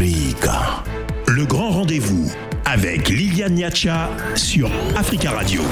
Le 0.00 1.44
grand 1.44 1.70
rendez-vous 1.70 2.30
avec 2.64 3.08
Liliane 3.08 3.54
Niacha 3.54 4.08
sur 4.36 4.70
Africa 4.96 5.32
Radio. 5.32 5.62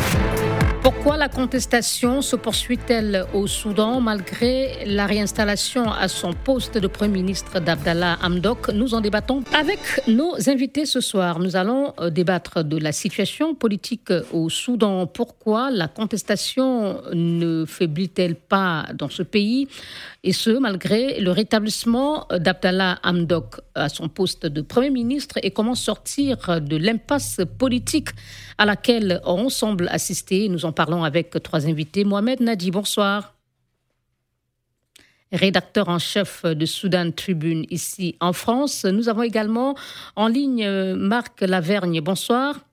Pourquoi 0.82 1.16
la 1.16 1.28
contestation 1.28 2.22
se 2.22 2.34
poursuit-elle 2.36 3.24
au 3.34 3.46
Soudan 3.46 4.00
malgré 4.00 4.84
la 4.86 5.06
réinstallation 5.06 5.90
à 5.90 6.08
son 6.08 6.32
poste 6.32 6.78
de 6.78 6.86
Premier 6.88 7.22
ministre 7.22 7.60
d'Abdallah 7.60 8.18
Hamdok? 8.22 8.70
Nous 8.70 8.94
en 8.94 9.00
débattons 9.00 9.42
avec 9.56 9.78
nos 10.08 10.48
invités 10.48 10.86
ce 10.86 11.00
soir. 11.00 11.38
Nous 11.38 11.56
allons 11.56 11.92
euh, 12.00 12.10
débattre 12.10 12.64
de 12.64 12.78
la 12.78 12.92
situation 12.92 13.54
politique 13.54 14.12
au 14.32 14.48
Soudan. 14.48 15.06
Pourquoi 15.06 15.70
la 15.70 15.88
contestation 15.88 17.00
ne 17.12 17.64
faiblit-elle 17.64 18.34
pas 18.34 18.86
dans 18.94 19.08
ce 19.08 19.22
pays? 19.22 19.68
Et 20.26 20.32
ce, 20.32 20.50
malgré 20.50 21.20
le 21.20 21.30
rétablissement 21.30 22.26
d'Abdallah 22.32 22.98
Hamdok 23.04 23.60
à 23.76 23.88
son 23.88 24.08
poste 24.08 24.44
de 24.44 24.60
Premier 24.60 24.90
ministre 24.90 25.38
et 25.40 25.52
comment 25.52 25.76
sortir 25.76 26.60
de 26.60 26.76
l'impasse 26.76 27.40
politique 27.58 28.08
à 28.58 28.64
laquelle 28.64 29.20
on 29.24 29.48
semble 29.48 29.86
assister. 29.86 30.48
Nous 30.48 30.64
en 30.64 30.72
parlons 30.72 31.04
avec 31.04 31.40
trois 31.44 31.68
invités. 31.68 32.02
Mohamed 32.02 32.40
Nadi, 32.40 32.72
bonsoir. 32.72 33.36
Rédacteur 35.30 35.88
en 35.88 36.00
chef 36.00 36.44
de 36.44 36.66
Soudan 36.66 37.12
Tribune 37.12 37.64
ici 37.70 38.16
en 38.18 38.32
France. 38.32 38.84
Nous 38.84 39.08
avons 39.08 39.22
également 39.22 39.76
en 40.16 40.26
ligne 40.26 40.68
Marc 40.96 41.40
Lavergne. 41.42 42.00
Bonsoir 42.00 42.66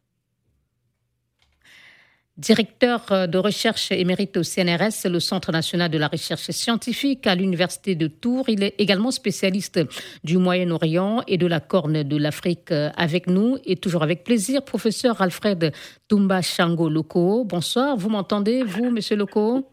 directeur 2.37 3.11
euh, 3.11 3.27
de 3.27 3.37
recherche 3.37 3.91
émérite 3.91 4.37
au 4.37 4.43
CNRS, 4.43 5.05
le 5.05 5.19
Centre 5.19 5.51
national 5.51 5.89
de 5.91 5.97
la 5.97 6.07
recherche 6.07 6.49
scientifique 6.51 7.27
à 7.27 7.35
l'Université 7.35 7.95
de 7.95 8.07
Tours. 8.07 8.49
Il 8.49 8.63
est 8.63 8.75
également 8.77 9.11
spécialiste 9.11 9.79
du 10.23 10.37
Moyen-Orient 10.37 11.21
et 11.27 11.37
de 11.37 11.47
la 11.47 11.59
Corne 11.59 12.03
de 12.03 12.17
l'Afrique 12.17 12.71
euh, 12.71 12.89
avec 12.95 13.27
nous 13.27 13.57
et 13.65 13.75
toujours 13.75 14.03
avec 14.03 14.23
plaisir, 14.23 14.63
professeur 14.63 15.21
Alfred 15.21 15.73
Tumba 16.07 16.41
Chango 16.41 16.89
Loco. 16.89 17.43
Bonsoir, 17.45 17.97
vous 17.97 18.09
m'entendez, 18.09 18.63
vous, 18.63 18.89
monsieur 18.89 19.15
Loco 19.15 19.72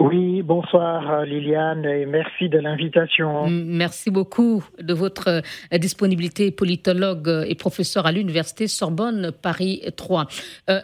oui, 0.00 0.42
bonsoir 0.42 1.08
euh, 1.08 1.24
Liliane 1.24 1.84
et 1.84 2.04
merci 2.04 2.48
de 2.48 2.58
l'invitation. 2.58 3.46
Merci 3.48 4.10
beaucoup 4.10 4.64
de 4.80 4.92
votre 4.92 5.28
euh, 5.28 5.78
disponibilité, 5.78 6.50
politologue 6.50 7.28
euh, 7.28 7.44
et 7.46 7.54
professeur 7.54 8.04
à 8.04 8.10
l'Université 8.10 8.66
Sorbonne 8.66 9.30
Paris 9.30 9.82
3. 9.96 10.26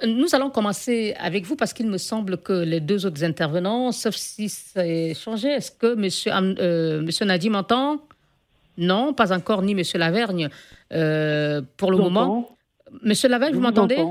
nous 0.06 0.34
allons 0.34 0.50
commencer 0.50 1.14
avec 1.18 1.44
vous 1.44 1.56
parce 1.56 1.72
qu'il 1.72 1.88
me 1.88 1.98
semble 1.98 2.36
que 2.36 2.52
les 2.52 2.78
deux 2.78 3.04
autres 3.04 3.24
intervenants, 3.24 3.90
sauf 3.90 4.14
si 4.14 4.48
ça 4.48 4.82
a 4.82 5.14
changé, 5.14 5.48
est-ce 5.48 5.72
que 5.72 5.94
monsieur, 5.96 6.30
monsieur 7.02 7.26
Nadi 7.26 7.50
m'entend 7.50 7.98
Non, 8.78 9.12
pas 9.12 9.32
encore, 9.32 9.62
ni 9.62 9.74
monsieur 9.74 9.98
Lavergne 9.98 10.48
pour 11.76 11.90
le 11.90 11.96
moment. 11.96 12.56
Monsieur 13.02 13.28
Lavergne, 13.28 13.54
vous 13.54 13.60
m'entendez? 13.60 14.04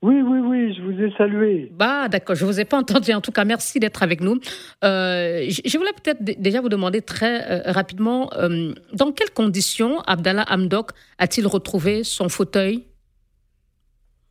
Oui, 0.00 0.22
oui, 0.22 0.38
oui, 0.38 0.74
je 0.74 0.82
vous 0.82 1.02
ai 1.02 1.10
salué. 1.16 1.72
Bah, 1.76 2.08
d'accord, 2.08 2.36
je 2.36 2.44
ne 2.44 2.50
vous 2.50 2.60
ai 2.60 2.64
pas 2.64 2.78
entendu. 2.78 3.12
En 3.12 3.20
tout 3.20 3.32
cas, 3.32 3.44
merci 3.44 3.80
d'être 3.80 4.04
avec 4.04 4.20
nous. 4.20 4.38
Euh, 4.84 5.44
je 5.48 5.76
voulais 5.76 5.92
peut-être 5.92 6.22
déjà 6.22 6.60
vous 6.60 6.68
demander 6.68 7.02
très 7.02 7.50
euh, 7.50 7.72
rapidement, 7.72 8.30
euh, 8.34 8.72
dans 8.92 9.10
quelles 9.10 9.32
conditions 9.32 10.00
Abdallah 10.02 10.44
Hamdok 10.50 10.90
a-t-il 11.18 11.48
retrouvé 11.48 12.04
son 12.04 12.28
fauteuil 12.28 12.84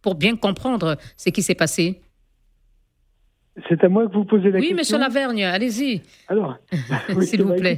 pour 0.01 0.15
bien 0.15 0.37
comprendre 0.37 0.95
ce 1.17 1.29
qui 1.31 1.41
s'est 1.41 1.55
passé? 1.55 1.99
C'est 3.67 3.83
à 3.83 3.89
moi 3.89 4.07
que 4.07 4.13
vous 4.13 4.23
posez 4.23 4.51
la 4.51 4.59
question. 4.59 4.69
Oui, 4.69 4.77
monsieur 4.77 4.99
Lavergne, 4.99 5.43
allez-y. 5.43 6.01
Alors, 6.29 6.55
s'il 7.21 7.43
vous 7.43 7.55
plaît. 7.55 7.77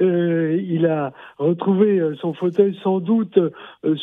il 0.00 0.84
a 0.84 1.14
retrouvé 1.38 2.02
son 2.20 2.34
fauteuil 2.34 2.78
sans 2.82 2.98
doute 2.98 3.38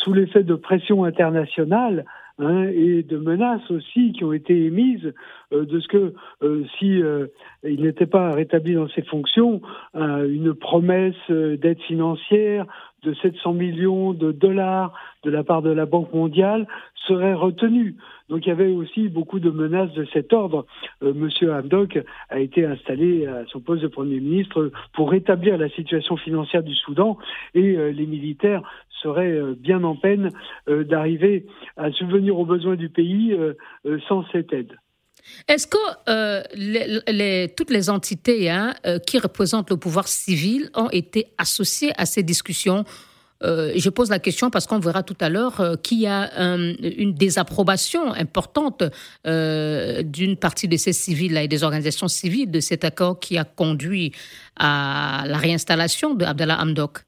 sous 0.02 0.14
l'effet 0.14 0.44
de 0.44 0.56
pression 0.56 1.04
internationale 1.04 2.06
Hein, 2.42 2.70
et 2.74 3.04
de 3.04 3.18
menaces 3.18 3.70
aussi 3.70 4.14
qui 4.14 4.24
ont 4.24 4.32
été 4.32 4.66
émises 4.66 5.14
euh, 5.52 5.66
de 5.66 5.82
ce 5.82 5.88
que 5.90 6.14
euh, 6.42 6.64
si 6.78 7.02
euh, 7.02 7.28
il 7.66 7.82
n'était 7.82 8.06
pas 8.06 8.32
rétabli 8.32 8.76
dans 8.76 8.88
ses 8.88 9.02
fonctions, 9.02 9.62
une 9.94 10.54
promesse 10.54 11.30
d'aide 11.30 11.82
financière 11.82 12.66
de 13.04 13.14
700 13.14 13.54
millions 13.54 14.14
de 14.14 14.32
dollars 14.32 14.94
de 15.24 15.30
la 15.30 15.44
part 15.44 15.62
de 15.62 15.70
la 15.70 15.86
Banque 15.86 16.14
mondiale 16.14 16.68
serait 17.08 17.34
retenue. 17.34 17.96
Donc 18.30 18.46
il 18.46 18.50
y 18.50 18.52
avait 18.52 18.72
aussi 18.72 19.10
beaucoup 19.10 19.40
de 19.40 19.50
menaces 19.50 19.94
de 19.94 20.06
cet 20.14 20.34
ordre. 20.34 20.66
Monsieur 21.02 21.54
Hamdok 21.54 22.00
a 22.30 22.40
été 22.40 22.66
installé 22.66 23.26
à 23.26 23.46
son 23.48 23.60
poste 23.60 23.82
de 23.82 23.88
Premier 23.88 24.20
ministre 24.20 24.72
pour 24.94 25.12
rétablir 25.12 25.58
la 25.58 25.70
situation 25.70 26.18
financière 26.18 26.64
du 26.64 26.76
Soudan 26.76 27.18
et 27.56 27.92
les 27.92 28.06
militaires 28.06 28.62
seraient 29.02 29.42
bien 29.58 29.84
en 29.84 29.96
peine 29.96 30.30
d'arriver 30.68 31.48
à 31.78 31.92
subvenir 31.92 32.38
aux 32.38 32.46
besoins 32.46 32.76
du 32.76 32.90
pays 32.90 33.36
sans 34.08 34.24
cette 34.32 34.54
aide. 34.54 34.76
Est-ce 35.48 35.68
que 35.68 35.78
euh, 36.10 37.48
toutes 37.56 37.72
les 37.72 37.90
entités 37.90 38.50
hein, 38.50 38.74
euh, 38.86 39.00
qui 39.00 39.18
représentent 39.18 39.70
le 39.70 39.78
pouvoir 39.78 40.08
civil 40.08 40.70
ont 40.76 40.90
été 40.90 41.28
associées 41.38 41.92
à 41.98 42.06
ces 42.06 42.24
discussions? 42.24 42.84
Euh, 43.44 43.72
Je 43.76 43.90
pose 43.90 44.10
la 44.10 44.20
question 44.20 44.50
parce 44.50 44.68
qu'on 44.68 44.80
verra 44.80 45.02
tout 45.02 45.16
à 45.22 45.30
l'heure 45.30 45.78
qu'il 45.82 46.02
y 46.02 46.08
a 46.08 46.30
une 46.38 47.14
désapprobation 47.14 48.14
importante 48.14 48.84
d'une 49.26 50.38
partie 50.38 50.68
de 50.68 50.78
ces 50.78 50.94
civils 50.94 51.38
et 51.38 51.48
des 51.48 51.64
organisations 51.64 52.08
civiles 52.08 52.52
de 52.52 52.60
cet 52.60 52.84
accord 52.84 53.20
qui 53.20 53.38
a 53.38 53.46
conduit 53.46 54.12
à 54.58 55.24
la 55.26 55.38
réinstallation 55.38 56.16
de 56.16 56.26
Abdallah 56.26 56.60
Hamdok. 56.60 57.00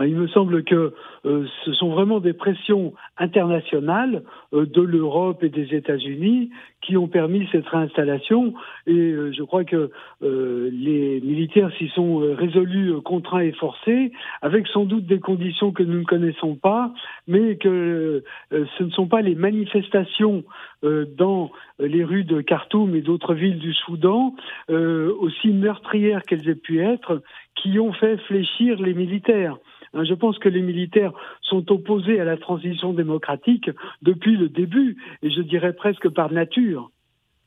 Il 0.00 0.14
me 0.14 0.28
semble 0.28 0.62
que 0.64 0.92
euh, 1.26 1.44
ce 1.64 1.72
sont 1.72 1.90
vraiment 1.90 2.20
des 2.20 2.32
pressions 2.32 2.94
internationales 3.18 4.22
euh, 4.54 4.64
de 4.64 4.80
l'Europe 4.80 5.42
et 5.42 5.48
des 5.48 5.74
États-Unis 5.74 6.50
qui 6.80 6.96
ont 6.96 7.08
permis 7.08 7.48
cette 7.50 7.66
réinstallation. 7.66 8.54
Et 8.86 8.92
euh, 8.92 9.32
je 9.32 9.42
crois 9.42 9.64
que 9.64 9.90
les 10.20 11.20
militaires 11.20 11.70
s'y 11.78 11.88
sont 11.88 12.18
résolus, 12.18 12.92
contraints 13.02 13.40
et 13.40 13.52
forcés, 13.52 14.12
avec 14.42 14.66
sans 14.68 14.84
doute 14.84 15.06
des 15.06 15.18
conditions 15.18 15.72
que 15.72 15.82
nous 15.82 16.00
ne 16.00 16.04
connaissons 16.04 16.54
pas, 16.54 16.92
mais 17.26 17.56
que 17.56 18.22
ce 18.50 18.82
ne 18.82 18.90
sont 18.90 19.06
pas 19.06 19.22
les 19.22 19.34
manifestations 19.34 20.44
dans 20.82 21.50
les 21.78 22.04
rues 22.04 22.24
de 22.24 22.40
Khartoum 22.40 22.94
et 22.94 23.02
d'autres 23.02 23.34
villes 23.34 23.58
du 23.58 23.72
Soudan, 23.74 24.34
aussi 24.68 25.48
meurtrières 25.48 26.22
qu'elles 26.22 26.48
aient 26.48 26.54
pu 26.54 26.80
être, 26.80 27.22
qui 27.56 27.78
ont 27.78 27.92
fait 27.92 28.16
fléchir 28.18 28.80
les 28.80 28.94
militaires. 28.94 29.56
Hein, 29.96 30.04
je 30.04 30.14
pense 30.14 30.38
que 30.38 30.48
les 30.48 30.62
militaires 30.62 31.12
sont 31.42 31.70
opposés 31.70 32.20
à 32.20 32.24
la 32.24 32.36
transition 32.36 32.92
démocratique 32.92 33.70
depuis 34.02 34.36
le 34.36 34.48
début, 34.48 34.96
et 35.22 35.30
je 35.30 35.40
dirais 35.40 35.72
presque 35.72 36.08
par 36.08 36.32
nature. 36.32 36.90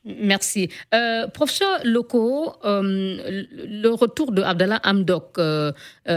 Merci. 0.05 0.69
Euh, 0.93 1.27
professeur 1.27 1.79
Loco, 1.83 2.53
euh, 2.63 3.43
le 3.51 3.89
retour 3.89 4.31
de 4.31 4.41
Abdallah 4.41 4.79
Hamdok 4.85 5.37
euh, 5.37 5.73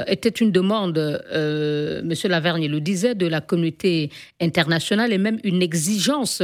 était 0.06 0.28
une 0.28 0.52
demande, 0.52 0.98
Monsieur 2.04 2.28
Lavergne 2.28 2.68
le 2.68 2.80
disait, 2.80 3.14
de 3.14 3.26
la 3.26 3.40
communauté 3.40 4.10
internationale 4.40 5.12
et 5.12 5.19
même 5.19 5.38
une 5.42 5.62
exigence 5.62 6.42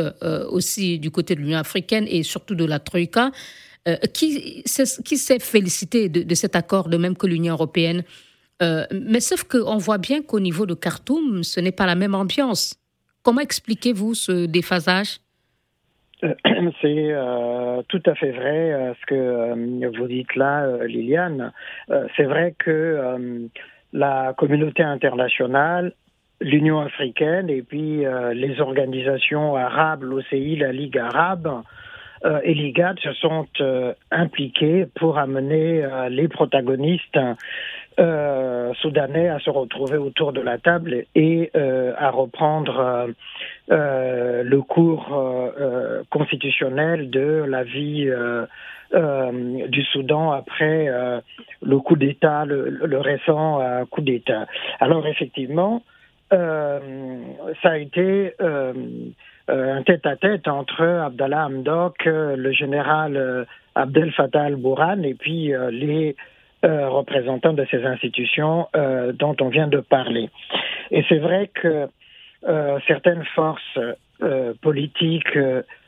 aussi 0.50 0.98
du 0.98 1.10
côté 1.10 1.34
de 1.36 1.40
l'Union 1.40 1.58
africaine 1.58 2.06
et 2.08 2.22
surtout 2.22 2.54
de 2.54 2.64
la 2.64 2.80
Troïka. 2.80 3.30
qui, 4.12 4.62
s'est 4.66 5.38
félicité 5.38 6.08
de, 6.08 6.34
cet 6.34 6.56
accord, 6.56 6.88
de 6.88 6.96
même 6.96 7.16
que 7.16 7.26
l'Union 7.26 7.54
européenne? 7.54 8.02
Euh, 8.62 8.84
mais 8.92 9.20
sauf 9.20 9.44
qu'on 9.44 9.76
voit 9.76 9.98
bien 9.98 10.22
qu'au 10.22 10.40
niveau 10.40 10.66
de 10.66 10.74
Khartoum, 10.74 11.42
ce 11.44 11.60
n'est 11.60 11.72
pas 11.72 11.86
la 11.86 11.94
même 11.94 12.14
ambiance. 12.14 12.74
Comment 13.22 13.40
expliquez-vous 13.40 14.14
ce 14.14 14.46
déphasage? 14.46 15.18
Euh, 16.24 16.34
c'est 16.82 17.12
euh, 17.12 17.82
tout 17.88 18.02
à 18.06 18.14
fait 18.14 18.32
vrai 18.32 18.94
ce 19.00 19.06
que 19.06 19.96
vous 19.98 20.08
dites 20.08 20.34
là, 20.34 20.84
Liliane. 20.86 21.52
c'est 22.16 22.24
vrai 22.24 22.54
que 22.58 23.48
la 23.92 24.34
communauté 24.36 24.82
internationale, 24.82 25.92
l'Union 26.40 26.80
africaine 26.80 27.48
et 27.48 27.62
puis 27.62 28.04
les 28.34 28.60
organisations 28.60 29.56
arabes, 29.56 30.02
l'OCI, 30.02 30.56
la 30.56 30.72
Ligue 30.72 30.98
arabe 30.98 31.62
et 32.44 32.54
l'IGAD 32.54 32.98
se 33.00 33.12
sont 33.14 33.46
impliqués 34.10 34.86
pour 34.94 35.18
amener 35.18 35.86
les 36.10 36.28
protagonistes 36.28 37.18
euh, 37.98 38.72
soudanais 38.74 39.28
à 39.28 39.40
se 39.40 39.50
retrouver 39.50 39.96
autour 39.96 40.32
de 40.32 40.40
la 40.40 40.58
table 40.58 41.04
et 41.16 41.50
euh, 41.56 41.92
à 41.98 42.10
reprendre 42.10 43.08
euh, 43.72 44.42
le 44.44 44.62
cours 44.62 45.20
constitutionnel 46.08 47.10
de 47.10 47.44
la 47.48 47.64
vie 47.64 48.08
du 48.92 49.82
Soudan 49.84 50.30
après 50.30 50.88
le 51.60 51.78
coup 51.80 51.96
d'État, 51.96 52.44
le, 52.44 52.98
récent 52.98 53.60
coup 53.90 54.02
d'État. 54.02 54.46
Alors 54.78 55.06
effectivement, 55.08 55.82
ça 56.30 56.80
a 57.64 57.78
été 57.78 58.32
un 59.48 59.82
tête-à-tête 59.82 60.46
entre 60.46 60.84
Abdallah 60.84 61.46
Hamdok, 61.46 62.04
le 62.04 62.52
général 62.52 63.46
Abdel 63.74 64.12
Fattah 64.12 64.44
al-Bourhan 64.44 65.02
et 65.02 65.14
puis 65.14 65.52
les 65.70 66.16
représentants 66.62 67.54
de 67.54 67.66
ces 67.70 67.84
institutions 67.84 68.68
dont 69.14 69.36
on 69.40 69.48
vient 69.48 69.68
de 69.68 69.80
parler. 69.80 70.28
Et 70.90 71.04
c'est 71.08 71.18
vrai 71.18 71.50
que 71.54 71.88
certaines 72.86 73.24
forces 73.34 73.78
politiques 74.60 75.38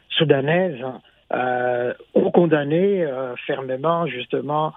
soudanaises 0.09 0.85
ont 1.33 2.31
condamné 2.31 3.07
fermement 3.47 4.07
justement 4.07 4.73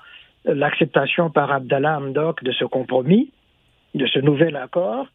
l'acceptation 0.46 1.30
par 1.30 1.52
Abdallah 1.52 1.98
Hamdok 1.98 2.44
de 2.44 2.52
ce 2.52 2.66
compromis, 2.66 3.32
de 3.96 4.06
ce 4.08 4.20
nouvel 4.20 4.56
accord. 4.56 5.08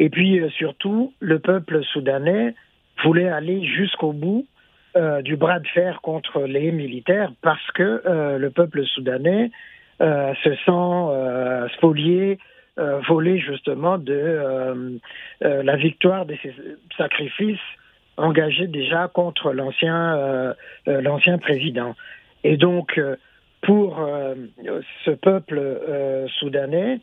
Et 0.00 0.08
puis 0.10 0.40
surtout, 0.56 1.12
le 1.20 1.38
peuple 1.38 1.84
soudanais 1.84 2.54
voulait 3.02 3.28
aller 3.28 3.64
jusqu'au 3.64 4.12
bout 4.12 4.46
euh, 4.96 5.22
du 5.22 5.36
bras 5.36 5.60
de 5.60 5.66
fer 5.68 6.00
contre 6.02 6.42
les 6.42 6.72
militaires 6.72 7.30
parce 7.42 7.70
que 7.72 8.02
euh, 8.06 8.38
le 8.38 8.50
peuple 8.50 8.84
soudanais 8.86 9.50
euh, 10.00 10.32
se 10.42 10.54
sent 10.54 11.74
spolié, 11.76 12.38
volé 13.08 13.38
justement 13.38 13.98
de 13.98 15.00
la 15.40 15.76
victoire 15.76 16.26
de 16.26 16.36
ces 16.42 16.54
sacrifices 16.96 17.58
engagés 18.16 18.68
déjà 18.68 19.08
contre 19.08 19.52
l'ancien 19.52 20.54
l'ancien 20.86 21.38
président. 21.38 21.96
Et 22.44 22.56
donc 22.56 23.00
pour 23.62 24.08
ce 25.04 25.10
peuple 25.10 25.60
soudanais, 26.38 27.00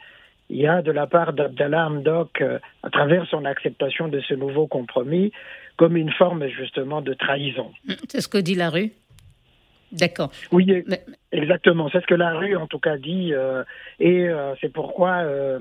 il 0.49 0.57
y 0.57 0.67
a 0.67 0.81
de 0.81 0.91
la 0.91 1.07
part 1.07 1.33
d'Abdallah 1.33 1.87
Hamdok, 1.87 2.43
à 2.83 2.89
travers 2.89 3.25
son 3.27 3.45
acceptation 3.45 4.07
de 4.07 4.19
ce 4.21 4.33
nouveau 4.33 4.67
compromis, 4.67 5.31
comme 5.77 5.97
une 5.97 6.11
forme 6.11 6.47
justement 6.47 7.01
de 7.01 7.13
trahison. 7.13 7.71
Mm, 7.87 7.93
c'est 8.09 8.21
ce 8.21 8.27
que 8.27 8.37
dit 8.37 8.55
la 8.55 8.69
rue 8.69 8.91
D'accord. 9.91 10.31
Oui, 10.51 10.83
exactement. 11.31 11.89
C'est 11.89 12.01
ce 12.01 12.07
que 12.07 12.15
la 12.15 12.33
rue, 12.33 12.55
en 12.55 12.67
tout 12.67 12.79
cas, 12.79 12.97
dit. 12.97 13.33
Euh, 13.33 13.63
et 13.99 14.27
euh, 14.27 14.53
c'est 14.59 14.73
pourquoi 14.73 15.17
euh, 15.19 15.59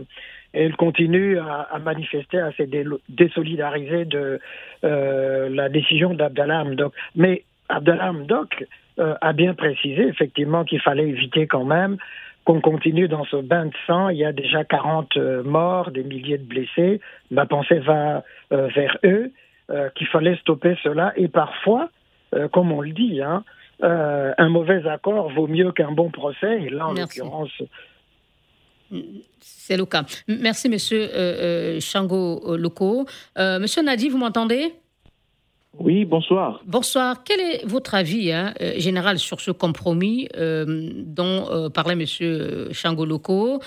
elle 0.53 0.75
continue 0.77 1.39
à, 1.39 1.79
manifester, 1.79 2.39
à 2.39 2.51
se 2.53 2.63
désolidariser 3.09 4.05
de 4.07 4.41
la 4.83 5.69
décision 5.69 6.15
d'Abdallah 6.15 6.63
Hamdok. 6.63 6.95
Mais 7.15 7.45
Abdallah 7.69 8.11
Hamdok 8.11 8.65
a 8.99 9.33
bien 9.33 9.55
précisé, 9.55 10.07
effectivement, 10.07 10.65
qu'il 10.65 10.81
fallait 10.81 11.09
éviter 11.09 11.47
quand 11.47 11.65
même 11.65 11.97
qu'on 12.44 12.61
continue 12.61 13.08
dans 13.08 13.25
ce 13.25 13.37
bain 13.37 13.67
de 13.67 13.75
sang. 13.87 14.08
Il 14.11 14.19
y 14.19 14.25
a 14.25 14.32
déjà 14.32 14.64
40 14.64 15.17
morts, 15.44 15.91
des 15.91 16.02
milliers 16.02 16.38
de 16.38 16.44
blessés. 16.44 17.00
Ma 17.31 17.46
pensée 17.46 17.79
va 17.79 18.23
vers 18.50 18.99
eux. 19.05 19.32
Euh, 19.70 19.88
qu'il 19.94 20.06
fallait 20.08 20.37
stopper 20.37 20.76
cela. 20.82 21.14
Et 21.17 21.26
parfois, 21.26 21.88
euh, 22.35 22.49
comme 22.49 22.70
on 22.70 22.82
le 22.82 22.91
dit, 22.91 23.23
hein, 23.23 23.44
euh, 23.82 24.35
un 24.37 24.50
mauvais 24.50 24.87
accord 24.87 25.31
vaut 25.32 25.46
mieux 25.46 25.73
qu'un 25.73 25.91
bon 25.91 26.11
procès. 26.11 26.64
Et 26.64 26.69
là, 26.69 26.88
en 26.88 26.93
l'occurrence. 26.93 27.62
C'est 29.40 29.79
le 29.79 29.87
cas. 29.87 30.05
Merci, 30.29 30.69
monsieur 30.69 31.08
Chango 31.81 32.58
Loco. 32.58 33.06
monsieur 33.38 33.82
Nadi, 33.82 34.11
vous 34.11 34.19
m'entendez? 34.19 34.75
Oui, 35.79 36.05
bonsoir. 36.05 36.61
Bonsoir. 36.67 37.25
Quel 37.25 37.41
est 37.41 37.67
votre 37.67 37.94
avis 37.94 38.31
hein, 38.31 38.55
euh, 38.61 38.79
général 38.79 39.19
sur 39.19 39.41
ce 39.41 39.50
compromis 39.50 40.29
euh, 40.37 40.91
dont 41.05 41.49
euh, 41.50 41.69
parlait 41.69 41.94
M. 41.94 42.73
Changoloko 42.73 43.61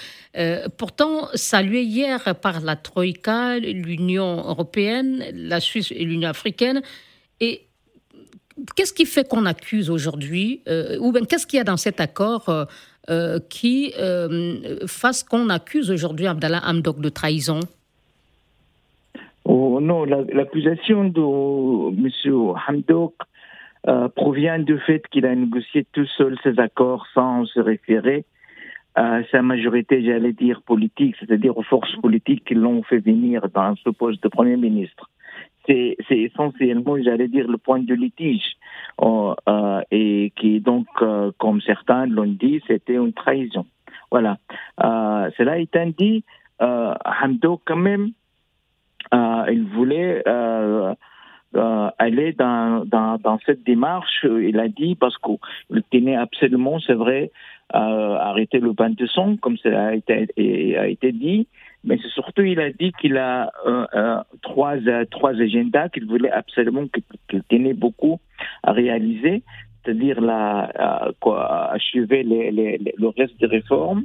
Pourtant, 0.77 1.27
salué 1.33 1.81
hier 1.83 2.35
par 2.35 2.61
la 2.61 2.75
Troïka, 2.75 3.59
l'Union 3.59 4.37
européenne, 4.47 5.25
la 5.33 5.59
Suisse 5.59 5.91
et 5.91 6.03
l'Union 6.05 6.29
africaine. 6.29 6.81
Et 7.39 7.67
qu'est-ce 8.75 8.93
qui 8.93 9.05
fait 9.05 9.27
qu'on 9.27 9.45
accuse 9.45 9.89
aujourd'hui, 9.89 10.61
ou 10.99 11.11
bien 11.11 11.25
qu'est-ce 11.25 11.47
qu'il 11.47 11.57
y 11.57 11.59
a 11.59 11.63
dans 11.63 11.77
cet 11.77 11.99
accord 11.99 12.67
qui 13.49 13.93
fasse 14.85 15.23
qu'on 15.23 15.49
accuse 15.49 15.89
aujourd'hui 15.89 16.27
Abdallah 16.27 16.61
Hamdok 16.63 16.99
de 16.99 17.09
trahison? 17.09 17.61
Oh, 19.49 19.79
non, 19.79 20.03
l'accusation 20.03 21.05
de 21.05 21.21
M. 21.21 22.09
Hamdok 22.67 23.13
euh, 23.87 24.09
provient 24.09 24.59
du 24.59 24.77
fait 24.79 25.07
qu'il 25.07 25.25
a 25.25 25.33
négocié 25.33 25.87
tout 25.93 26.05
seul 26.17 26.37
ses 26.43 26.59
accords 26.59 27.07
sans 27.13 27.45
se 27.45 27.61
référer 27.61 28.25
à 28.95 29.23
sa 29.31 29.41
majorité, 29.41 30.03
j'allais 30.03 30.33
dire, 30.33 30.61
politique, 30.63 31.15
c'est-à-dire 31.17 31.57
aux 31.57 31.63
forces 31.63 31.95
politiques 32.01 32.43
qui 32.43 32.55
l'ont 32.55 32.83
fait 32.83 32.97
venir 32.97 33.47
dans 33.53 33.73
ce 33.77 33.89
poste 33.89 34.21
de 34.21 34.27
Premier 34.27 34.57
ministre. 34.57 35.09
C'est 35.65 35.95
essentiellement, 36.09 37.01
j'allais 37.01 37.29
dire, 37.29 37.47
le 37.47 37.57
point 37.57 37.79
de 37.79 37.93
litige. 37.93 38.57
Oh, 38.97 39.33
euh, 39.47 39.81
et 39.91 40.33
qui, 40.35 40.59
donc, 40.59 40.87
euh, 41.01 41.31
comme 41.37 41.61
certains 41.61 42.05
l'ont 42.05 42.25
dit, 42.25 42.61
c'était 42.67 42.95
une 42.95 43.13
trahison. 43.13 43.65
Voilà. 44.11 44.39
cela 45.37 45.57
étant 45.57 45.89
dit, 45.97 46.25
Hamdok, 46.59 47.61
quand 47.65 47.77
même, 47.77 48.11
il 49.13 49.65
voulait 49.73 50.23
euh, 50.27 50.93
euh, 51.55 51.89
aller 51.97 52.33
dans, 52.33 52.85
dans, 52.85 53.17
dans, 53.17 53.39
cette 53.45 53.63
démarche. 53.63 54.25
Il 54.25 54.59
a 54.59 54.67
dit, 54.67 54.95
parce 54.95 55.15
qu'il 55.17 55.83
tenait 55.91 56.15
absolument, 56.15 56.79
c'est 56.79 56.93
vrai, 56.93 57.31
arrêter 57.69 58.59
le 58.59 58.73
son, 59.07 59.37
comme 59.37 59.57
cela 59.57 59.87
a 59.87 59.93
été, 59.93 60.77
a 60.77 60.87
été 60.87 61.11
dit, 61.11 61.47
mais 61.83 61.97
surtout, 62.13 62.43
il 62.43 62.59
a 62.59 62.71
dit 62.71 62.91
qu'il 62.99 63.17
a 63.17 63.51
trois, 64.41 64.75
trois 65.11 65.31
agendas 65.31 65.89
qu'il 65.89 66.05
voulait 66.05 66.31
absolument, 66.31 66.85
qu'il 67.29 67.43
tenait 67.43 67.73
beaucoup 67.73 68.19
à 68.63 68.71
réaliser, 68.71 69.43
c'est-à-dire 69.83 70.21
la, 70.21 71.11
achever 71.71 72.23
les, 72.23 72.51
les, 72.51 72.77
le 72.97 73.07
reste 73.07 73.39
des 73.39 73.47
réformes, 73.47 74.03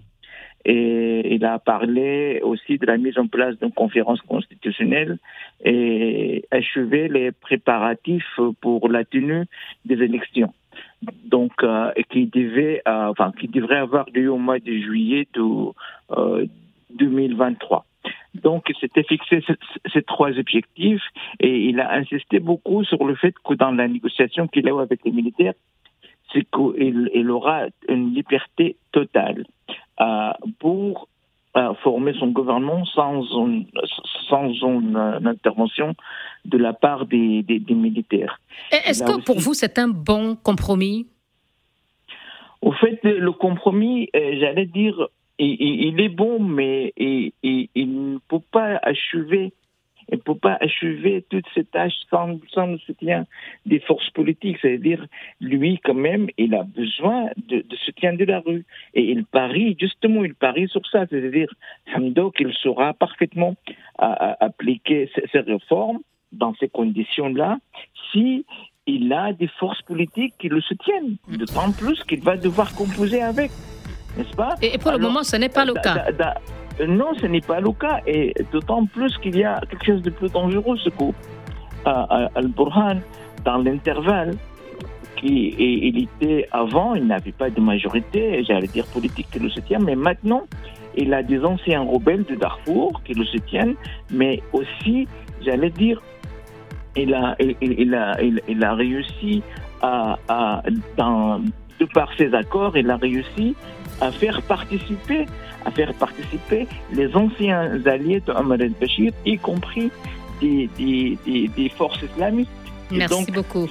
et 0.64 1.34
il 1.34 1.44
a 1.44 1.58
parlé 1.58 2.40
aussi 2.42 2.78
de 2.78 2.86
la 2.86 2.96
mise 2.96 3.18
en 3.18 3.26
place 3.26 3.58
d'une 3.58 3.72
conférence 3.72 4.20
constitutionnelle 4.22 5.18
et 5.64 6.44
achevé 6.50 7.08
les 7.08 7.32
préparatifs 7.32 8.38
pour 8.60 8.88
la 8.88 9.04
tenue 9.04 9.44
des 9.84 10.02
élections. 10.02 10.52
Donc, 11.24 11.52
euh, 11.62 11.90
qui 12.10 12.26
devait, 12.26 12.80
euh, 12.86 13.08
enfin, 13.08 13.32
qui 13.38 13.48
devrait 13.48 13.78
avoir 13.78 14.06
lieu 14.14 14.30
au 14.30 14.38
mois 14.38 14.60
de 14.60 14.72
juillet 14.72 15.26
de 15.34 15.72
2023. 16.96 17.78
Euh, 17.78 18.10
Donc, 18.42 18.66
il 18.68 18.76
s'était 18.76 19.02
fixé 19.02 19.44
ces 19.92 20.02
trois 20.02 20.38
objectifs 20.38 21.02
et 21.40 21.68
il 21.68 21.80
a 21.80 21.92
insisté 21.92 22.38
beaucoup 22.38 22.84
sur 22.84 23.04
le 23.04 23.14
fait 23.16 23.34
que 23.44 23.54
dans 23.54 23.72
la 23.72 23.88
négociation 23.88 24.46
qu'il 24.46 24.68
a 24.68 24.70
eu 24.70 24.80
avec 24.80 25.00
les 25.04 25.10
militaires, 25.10 25.54
c'est 26.32 26.46
qu'il 26.50 27.10
il 27.14 27.30
aura 27.30 27.66
une 27.88 28.14
liberté 28.14 28.76
totale. 28.92 29.44
Euh, 30.02 30.32
pour 30.58 31.08
euh, 31.56 31.74
former 31.84 32.12
son 32.18 32.28
gouvernement 32.28 32.84
sans 32.86 33.22
une, 33.46 33.66
sans 34.28 34.48
une, 34.48 34.96
intervention 35.26 35.94
de 36.44 36.58
la 36.58 36.72
part 36.72 37.06
des, 37.06 37.42
des, 37.42 37.74
militaires. 37.74 38.40
Est-ce 38.72 39.04
que 39.04 39.20
pour 39.20 39.38
vous, 39.38 39.54
c'est 39.54 39.78
un 39.78 39.88
bon 39.88 40.34
compromis? 40.34 41.06
Au 42.62 42.72
fait, 42.72 42.98
le 43.04 43.32
compromis, 43.32 44.08
euh, 44.16 44.36
j'allais 44.40 44.66
dire, 44.66 45.08
il, 45.38 45.60
il, 45.60 46.00
est 46.00 46.08
bon, 46.08 46.40
mais 46.40 46.92
il, 46.96 47.32
il 47.42 48.12
ne 48.12 48.18
peut 48.28 48.42
pas 48.50 48.80
achever 48.82 49.52
il 50.08 50.16
ne 50.16 50.20
peut 50.20 50.34
pas 50.34 50.56
achever 50.60 51.24
toutes 51.28 51.46
ces 51.54 51.64
tâches 51.64 51.98
sans, 52.10 52.38
sans, 52.52 52.66
le 52.66 52.78
soutien 52.78 53.26
des 53.66 53.80
forces 53.80 54.10
politiques. 54.10 54.58
C'est-à-dire, 54.60 55.06
lui, 55.40 55.80
quand 55.82 55.94
même, 55.94 56.28
il 56.38 56.54
a 56.54 56.62
besoin 56.62 57.30
de, 57.48 57.64
soutien 57.84 58.12
de 58.14 58.24
la 58.24 58.40
rue. 58.40 58.64
Et 58.94 59.02
il 59.10 59.24
parie, 59.24 59.76
justement, 59.80 60.24
il 60.24 60.34
parie 60.34 60.68
sur 60.68 60.86
ça. 60.86 61.06
C'est-à-dire, 61.08 61.52
Hamdok, 61.94 62.36
il 62.40 62.52
saura 62.54 62.94
parfaitement 62.94 63.54
appliquer 63.98 65.10
ces, 65.32 65.40
réformes 65.40 66.00
dans 66.32 66.54
ces 66.54 66.68
conditions-là 66.68 67.58
si 68.10 68.44
il 68.86 69.12
a 69.12 69.32
des 69.32 69.48
forces 69.48 69.82
politiques 69.82 70.34
qui 70.38 70.48
le 70.48 70.60
soutiennent. 70.60 71.16
D'autant 71.28 71.72
plus 71.72 72.02
qu'il 72.04 72.20
va 72.20 72.36
devoir 72.36 72.74
composer 72.74 73.22
avec. 73.22 73.50
N'est-ce 74.16 74.36
pas? 74.36 74.54
Et 74.60 74.76
pour 74.78 74.92
le 74.92 74.98
moment, 74.98 75.22
ce 75.22 75.36
n'est 75.36 75.48
pas 75.48 75.64
le 75.64 75.74
cas. 75.74 76.06
Non, 76.86 77.14
ce 77.20 77.26
n'est 77.26 77.40
pas 77.40 77.60
le 77.60 77.72
cas. 77.72 78.00
Et 78.06 78.34
d'autant 78.52 78.86
plus 78.86 79.16
qu'il 79.18 79.36
y 79.36 79.44
a 79.44 79.60
quelque 79.68 79.84
chose 79.84 80.02
de 80.02 80.10
plus 80.10 80.30
dangereux, 80.32 80.76
ce 80.78 80.90
coup. 80.90 81.14
Al-Burhan, 81.84 83.00
dans 83.44 83.58
l'intervalle, 83.58 84.36
qui, 85.16 85.54
il 85.58 86.02
était 86.04 86.48
avant, 86.52 86.94
il 86.94 87.06
n'avait 87.06 87.32
pas 87.32 87.50
de 87.50 87.60
majorité, 87.60 88.44
j'allais 88.44 88.66
dire 88.66 88.86
politique 88.86 89.28
qui 89.30 89.38
le 89.38 89.48
soutient, 89.50 89.78
mais 89.78 89.94
maintenant, 89.94 90.42
il 90.96 91.14
a 91.14 91.22
des 91.22 91.44
anciens 91.44 91.82
rebelles 91.82 92.24
de 92.24 92.34
Darfour 92.34 93.00
qui 93.04 93.14
le 93.14 93.24
soutiennent, 93.24 93.74
mais 94.10 94.42
aussi, 94.52 95.08
j'allais 95.44 95.70
dire, 95.70 96.02
il 96.96 97.14
a, 97.14 97.36
il, 97.38 97.94
a, 97.94 98.20
il, 98.20 98.64
a 98.64 98.74
réussi 98.74 99.42
à, 99.80 100.62
de 101.80 101.84
par 101.86 102.12
ses 102.16 102.34
accords, 102.34 102.76
il 102.76 102.90
a 102.90 102.96
réussi 102.96 103.54
à 104.02 104.10
faire 104.10 104.42
participer 104.42 105.26
à 105.64 105.70
faire 105.70 105.94
participer 105.94 106.66
les 106.92 107.14
anciens 107.14 107.80
alliés 107.86 108.20
de 108.26 108.32
Omar 108.32 108.60
el-Bashir, 108.60 109.12
y 109.24 109.38
compris 109.38 109.90
des, 110.40 110.68
des, 110.76 111.48
des, 111.56 111.68
forces 111.68 112.02
islamistes 112.02 112.50
Merci 112.90 113.32
beaucoup. 113.32 113.68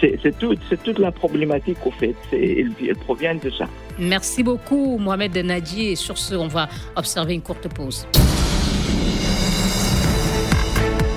C'est 0.00 0.82
toute 0.82 0.98
la 0.98 1.10
problématique, 1.10 1.78
au 1.86 1.90
fait. 1.90 2.14
Elle, 2.32 2.72
elle, 2.86 2.96
provient 2.96 3.34
de 3.34 3.50
ça. 3.50 3.64
Merci 3.98 4.42
beaucoup, 4.42 4.98
Mohamed 4.98 5.38
Nadi. 5.38 5.86
Et 5.86 5.96
sur 5.96 6.18
ce, 6.18 6.34
on 6.34 6.48
va 6.48 6.68
observer 6.94 7.32
une 7.32 7.40
courte 7.40 7.68
pause. 7.68 8.06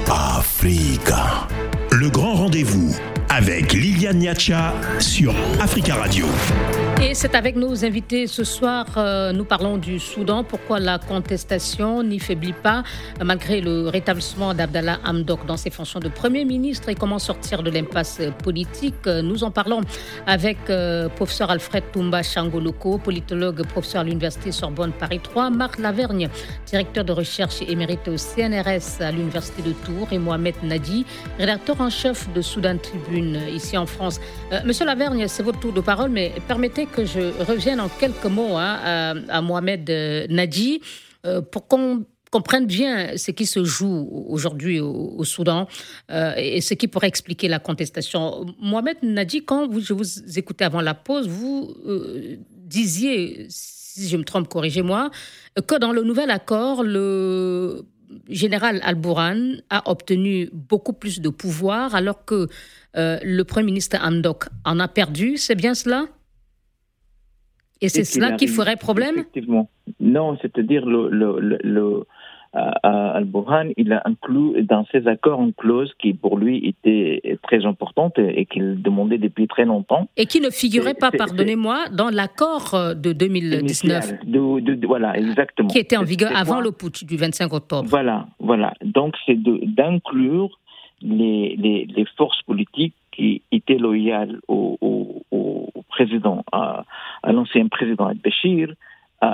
Africa. 0.09 1.47
Le 1.91 2.09
grand 2.09 2.35
rendez-vous 2.35 2.95
avec 3.29 3.73
Liliane 3.73 4.19
Niacha 4.19 4.73
sur 4.99 5.33
Africa 5.59 5.95
Radio. 5.95 6.27
Et 7.03 7.15
c'est 7.15 7.33
avec 7.33 7.55
nos 7.55 7.83
invités 7.83 8.27
ce 8.27 8.43
soir, 8.43 8.85
euh, 8.95 9.33
nous 9.33 9.43
parlons 9.43 9.77
du 9.77 9.99
Soudan, 9.99 10.43
pourquoi 10.43 10.79
la 10.79 10.99
contestation 10.99 12.03
n'y 12.03 12.19
faiblit 12.19 12.53
pas 12.53 12.83
malgré 13.19 13.59
le 13.59 13.87
rétablissement 13.87 14.53
d'Abdallah 14.53 14.99
Hamdok 15.03 15.47
dans 15.47 15.57
ses 15.57 15.71
fonctions 15.71 15.99
de 15.99 16.09
Premier 16.09 16.45
ministre 16.45 16.89
et 16.89 16.95
comment 16.95 17.17
sortir 17.17 17.63
de 17.63 17.71
l'impasse 17.71 18.21
politique? 18.43 19.07
Nous 19.07 19.43
en 19.43 19.49
parlons 19.49 19.81
avec 20.27 20.57
euh, 20.69 21.09
professeur 21.09 21.49
Alfred 21.49 21.83
Toumba 21.91 22.21
Changoloko, 22.21 22.99
politologue, 22.99 23.65
professeur 23.65 24.01
à 24.01 24.03
l'Université 24.03 24.51
Sorbonne 24.51 24.91
Paris 24.91 25.21
3, 25.23 25.49
Marc 25.49 25.79
Lavergne, 25.79 26.29
directeur 26.67 27.03
de 27.03 27.13
recherche 27.13 27.63
émérite 27.63 28.07
au 28.09 28.17
CNRS 28.17 29.01
à 29.01 29.11
l'Université 29.11 29.63
de 29.63 29.71
Tours 29.71 30.09
et 30.11 30.19
Mohamed 30.19 30.53
Nadi, 30.61 31.07
rédacteur 31.39 31.81
en 31.81 31.89
chef 31.89 32.31
de 32.31 32.41
Soudan 32.41 32.77
Tribune 32.77 33.39
ici 33.51 33.75
en 33.75 33.87
France. 33.87 34.21
Euh, 34.53 34.59
Monsieur 34.65 34.85
Lavergne, 34.85 35.27
c'est 35.27 35.41
votre 35.41 35.59
tour 35.59 35.73
de 35.73 35.81
parole, 35.81 36.11
mais 36.11 36.31
permettez 36.47 36.85
que 36.91 37.05
je 37.05 37.19
revienne 37.43 37.79
en 37.79 37.89
quelques 37.89 38.25
mots 38.25 38.57
hein, 38.57 39.23
à, 39.29 39.41
Mohamed 39.41 39.89
euh, 39.89 40.27
Nadi 40.29 40.81
euh, 41.25 41.41
pour 41.41 41.67
qu'on 41.67 42.05
comprenne 42.29 42.65
bien 42.65 43.17
ce 43.17 43.31
qui 43.31 43.45
se 43.45 43.63
joue 43.63 44.25
aujourd'hui 44.29 44.79
au, 44.79 45.23
Soudan 45.23 45.67
euh, 46.11 46.33
et 46.37 46.61
ce 46.61 46.73
qui 46.73 46.87
pourrait 46.87 47.07
expliquer 47.07 47.47
la 47.47 47.59
contestation. 47.59 48.45
Mohamed 48.59 48.97
Nadi, 49.03 49.43
quand 49.43 49.69
je 49.79 49.93
vous 49.93 50.37
écoutais 50.37 50.63
avant 50.63 50.81
la 50.81 50.93
pause, 50.93 51.27
vous 51.27 51.73
disiez, 52.47 53.47
si 53.49 54.07
je 54.07 54.15
me 54.15 54.23
trompe, 54.23 54.47
corrigez-moi, 54.47 55.11
que 55.67 55.77
dans 55.77 55.91
le 55.91 56.03
nouvel 56.03 56.31
accord, 56.31 56.83
le 56.83 57.83
général 58.29 58.79
Al-Bourhan 58.83 59.57
a 59.69 59.89
obtenu 59.89 60.49
beaucoup 60.53 60.93
plus 60.93 61.19
de 61.19 61.27
pouvoir 61.27 61.95
alors 61.95 62.23
que 62.23 62.47
le 62.95 63.43
Premier 63.43 63.65
ministre 63.65 63.97
Hamdok 64.01 64.45
en 64.63 64.79
a 64.79 64.87
perdu. 64.87 65.35
C'est 65.35 65.55
bien 65.55 65.73
cela? 65.73 66.05
Et 67.81 67.89
c'est 67.89 68.03
cela 68.03 68.33
qui 68.33 68.47
ferait 68.47 68.77
problème 68.77 69.15
Effectivement. 69.19 69.69
Non, 69.99 70.37
c'est-à-dire 70.41 70.85
le, 70.85 71.09
le, 71.09 71.59
le, 71.63 72.05
Al-Burhan, 72.53 73.69
il 73.77 73.93
a 73.93 74.01
inclus 74.05 74.63
dans 74.63 74.85
ses 74.91 75.07
accords 75.07 75.41
une 75.41 75.53
clause 75.53 75.91
qui 75.99 76.13
pour 76.13 76.37
lui 76.37 76.67
était 76.67 77.39
très 77.43 77.65
importante 77.65 78.19
et 78.19 78.45
qu'il 78.45 78.81
demandait 78.81 79.17
depuis 79.17 79.47
très 79.47 79.63
longtemps. 79.63 80.09
Et 80.17 80.25
qui 80.25 80.41
ne 80.41 80.49
figurait 80.49 80.93
pas, 80.93 81.11
pardonnez-moi, 81.11 81.85
dans 81.93 82.09
l'accord 82.09 82.75
de 82.95 83.13
2019. 83.13 84.19
voilà, 84.85 85.17
exactement. 85.17 85.69
Qui 85.69 85.79
était 85.79 85.97
en 85.97 86.03
vigueur 86.03 86.35
avant 86.35 86.59
le 86.59 86.71
putsch 86.71 87.05
du 87.05 87.15
25 87.15 87.53
octobre. 87.53 87.87
Voilà, 87.89 88.27
voilà. 88.39 88.73
Donc 88.83 89.15
c'est 89.25 89.37
d'inclure 89.41 90.59
les, 91.01 91.55
les, 91.57 91.85
les, 91.85 92.05
forces 92.17 92.41
politiques 92.43 92.93
qui 93.11 93.41
étaient 93.51 93.77
loyales 93.77 94.39
au, 94.47 94.77
au, 94.81 95.23
au 95.31 95.80
président, 95.91 96.43
à, 96.51 96.83
à 97.23 97.31
l'ancien 97.31 97.67
président 97.67 98.07
al-Bashir, 98.07 98.73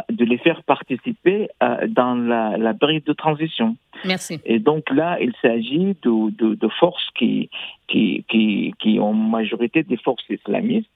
de 0.10 0.26
les 0.26 0.38
faire 0.38 0.64
participer 0.64 1.48
dans 1.88 2.16
la, 2.16 2.58
la, 2.58 2.74
période 2.74 3.06
de 3.06 3.14
transition. 3.14 3.78
Merci. 4.04 4.38
Et 4.44 4.60
donc 4.60 4.90
là, 4.90 5.18
il 5.22 5.34
s'agit 5.42 5.96
de, 6.04 6.30
de, 6.32 6.56
de, 6.56 6.68
forces 6.68 7.10
qui, 7.16 7.50
qui, 7.88 8.26
qui, 8.28 8.74
qui 8.80 9.00
ont 9.00 9.14
majorité 9.14 9.84
des 9.84 9.96
forces 9.96 10.30
islamistes, 10.30 10.90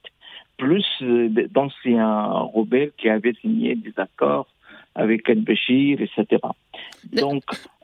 plus 0.57 0.85
euh, 1.01 1.29
d'anciens 1.49 2.31
rebelles 2.53 2.91
qui 2.97 3.07
avaient 3.07 3.33
signé 3.41 3.75
des 3.75 3.93
accords 3.97 4.47
avec 4.95 5.29
al-Bashir, 5.29 5.99
etc. 6.01 6.41
Donc, 7.13 7.43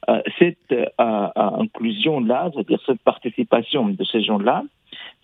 euh, 0.10 0.22
cette 0.40 0.72
euh, 0.72 1.28
inclusion-là, 1.36 2.50
c'est-à-dire 2.54 2.80
cette 2.86 3.02
participation 3.02 3.88
de 3.88 4.04
ces 4.04 4.22
gens-là, 4.24 4.64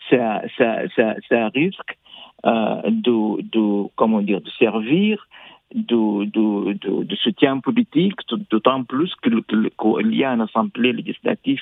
ça, 0.09 0.41
ça, 0.57 0.87
ça, 0.95 1.15
ça, 1.29 1.47
risque 1.49 1.91
euh, 1.91 2.02
de, 2.43 3.41
de, 3.41 3.87
comment 3.95 4.21
dire, 4.21 4.41
de 4.41 4.49
servir 4.59 5.27
de, 5.73 6.25
de, 6.25 6.73
de, 6.73 7.03
de 7.03 7.15
soutien 7.15 7.59
politique, 7.59 8.19
d'autant 8.49 8.83
plus 8.83 9.13
qu'il 9.21 10.15
y 10.15 10.23
a 10.23 10.33
une 10.33 10.41
assemblée 10.41 10.93
législative 10.93 11.61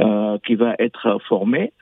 euh, 0.00 0.38
qui 0.46 0.54
va 0.54 0.74
être 0.78 1.18
formée 1.28 1.72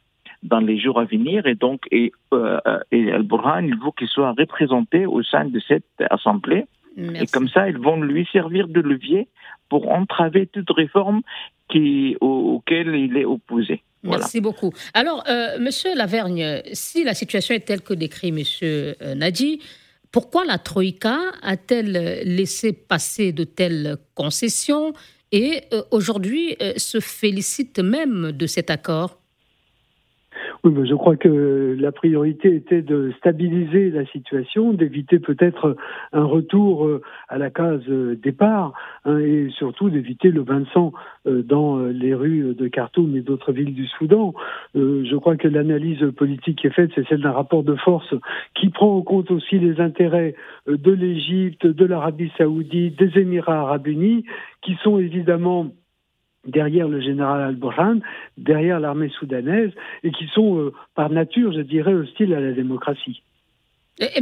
dans 0.42 0.60
les 0.60 0.78
jours 0.78 0.98
à 0.98 1.04
venir. 1.04 1.46
Et 1.46 1.54
donc 1.54 1.86
et, 1.90 2.12
euh, 2.32 2.58
et 2.90 3.12
Al-Burhan, 3.12 3.64
il 3.64 3.76
faut 3.76 3.92
qu'il 3.92 4.08
soit 4.08 4.32
représenté 4.32 5.06
au 5.06 5.22
sein 5.22 5.44
de 5.44 5.60
cette 5.60 5.84
assemblée. 6.10 6.66
Et 6.96 7.26
comme 7.26 7.48
ça 7.48 7.68
ils 7.68 7.78
vont 7.78 8.00
lui 8.00 8.26
servir 8.32 8.66
de 8.66 8.80
levier 8.80 9.28
pour 9.68 9.90
entraver 9.90 10.46
toute 10.46 10.70
réforme 10.70 11.22
qui, 11.68 12.16
auquel 12.20 12.94
il 12.94 13.16
est 13.16 13.24
opposé. 13.24 13.82
Merci 14.02 14.40
beaucoup. 14.40 14.72
Alors, 14.94 15.24
euh, 15.28 15.58
Monsieur 15.58 15.94
Lavergne, 15.94 16.62
si 16.72 17.04
la 17.04 17.14
situation 17.14 17.54
est 17.54 17.60
telle 17.60 17.82
que 17.82 17.94
décrit 17.94 18.32
Monsieur 18.32 18.96
euh, 19.02 19.14
Nadi, 19.14 19.60
pourquoi 20.10 20.44
la 20.44 20.58
Troïka 20.58 21.18
a-t-elle 21.42 22.22
laissé 22.24 22.72
passer 22.72 23.32
de 23.32 23.44
telles 23.44 23.96
concessions 24.14 24.92
et 25.32 25.62
euh, 25.72 25.82
aujourd'hui 25.90 26.56
se 26.76 26.98
félicite 26.98 27.78
même 27.78 28.32
de 28.32 28.46
cet 28.46 28.70
accord? 28.70 29.19
Oui, 30.64 30.72
mais 30.74 30.86
je 30.86 30.94
crois 30.94 31.16
que 31.16 31.76
la 31.78 31.92
priorité 31.92 32.54
était 32.54 32.82
de 32.82 33.12
stabiliser 33.18 33.90
la 33.90 34.04
situation, 34.06 34.72
d'éviter 34.72 35.18
peut-être 35.18 35.76
un 36.12 36.24
retour 36.24 36.86
euh, 36.86 37.00
à 37.28 37.38
la 37.38 37.50
case 37.50 37.82
euh, 37.88 38.16
départ 38.22 38.72
hein, 39.04 39.18
et 39.18 39.48
surtout 39.56 39.90
d'éviter 39.90 40.30
le 40.30 40.42
bain 40.42 40.60
de 40.60 40.66
sang 40.74 40.92
euh, 41.26 41.42
dans 41.42 41.78
les 41.78 42.14
rues 42.14 42.54
de 42.54 42.68
Khartoum 42.68 43.16
et 43.16 43.20
d'autres 43.20 43.52
villes 43.52 43.74
du 43.74 43.86
Soudan. 43.86 44.34
Je 44.74 45.16
crois 45.16 45.36
que 45.36 45.48
l'analyse 45.48 46.04
politique 46.16 46.58
qui 46.60 46.66
est 46.66 46.70
faite, 46.70 46.90
c'est 46.94 47.06
celle 47.08 47.22
d'un 47.22 47.32
rapport 47.32 47.62
de 47.62 47.74
force 47.74 48.14
qui 48.54 48.68
prend 48.68 48.96
en 48.96 49.02
compte 49.02 49.30
aussi 49.30 49.58
les 49.58 49.80
intérêts 49.80 50.34
de 50.66 50.92
l'Égypte, 50.92 51.66
de 51.66 51.84
l'Arabie 51.84 52.30
saoudite, 52.36 52.98
des 52.98 53.20
Émirats 53.20 53.60
arabes 53.60 53.86
unis, 53.86 54.24
qui 54.62 54.76
sont 54.82 54.98
évidemment 54.98 55.70
derrière 56.46 56.88
le 56.88 57.00
général 57.00 57.42
al-Burhan, 57.42 58.00
derrière 58.38 58.80
l'armée 58.80 59.10
soudanaise, 59.18 59.72
et 60.02 60.10
qui 60.10 60.26
sont 60.28 60.58
euh, 60.58 60.72
par 60.94 61.10
nature, 61.10 61.52
je 61.52 61.60
dirais, 61.60 61.94
hostiles 61.94 62.34
à 62.34 62.40
la 62.40 62.52
démocratie. 62.52 63.22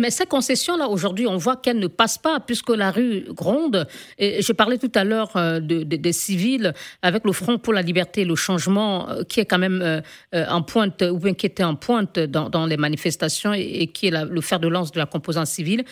Mais 0.01 0.11
ces 0.11 0.27
concessions-là, 0.27 0.89
aujourd'hui, 0.89 1.29
on 1.29 1.37
voit 1.37 1.55
qu'elles 1.55 1.79
ne 1.79 1.87
passent 1.87 2.19
pas 2.19 2.41
puisque 2.41 2.71
la 2.71 2.91
rue 2.91 3.23
gronde. 3.29 3.87
Et 4.19 4.43
je 4.43 4.53
parlais 4.53 4.79
tout 4.79 4.91
à 4.97 5.05
l'heure 5.05 5.37
euh, 5.37 5.61
de, 5.61 5.85
des 5.85 6.13
civils 6.13 6.73
avec 7.03 7.25
le 7.25 7.31
Front 7.31 7.59
pour 7.59 7.73
la 7.73 7.83
liberté 7.83 8.23
et 8.23 8.25
le 8.25 8.35
changement 8.35 9.09
euh, 9.09 9.23
qui 9.23 9.39
est 9.39 9.45
quand 9.45 9.59
même 9.59 10.03
en 10.33 10.63
pointe, 10.63 11.03
ou 11.03 11.19
bien 11.19 11.35
qui 11.35 11.47
était 11.47 11.63
en 11.63 11.77
pointe 11.77 12.19
dans, 12.19 12.67
les 12.67 12.77
manifestations 12.77 13.53
et, 13.53 13.87
qui 13.87 14.09
est 14.09 14.25
le 14.25 14.41
fer 14.41 14.59
de 14.59 14.67
lance 14.67 14.91
de 14.91 14.99
la 14.99 15.07
composante 15.07 15.47
civile, 15.47 15.85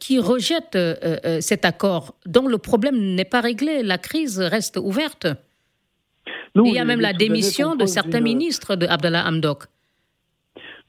qui 0.00 0.18
rejette 0.18 0.78
cet 1.40 1.66
accord 1.66 2.14
dont 2.24 2.48
le 2.48 2.56
problème 2.56 3.14
n'est 3.14 3.26
pas 3.26 3.42
réglé. 3.42 3.82
La 3.82 3.98
crise 3.98 4.40
reste 4.40 4.78
ouverte 4.78 5.26
il 6.54 6.72
y 6.72 6.78
a 6.78 6.84
même 6.84 7.00
la 7.00 7.12
démission 7.12 7.76
de 7.76 7.86
certains 7.86 8.20
ministres 8.20 8.76
de 8.76 8.86
Abdallah 8.86 9.26
Hamdok. 9.26 9.64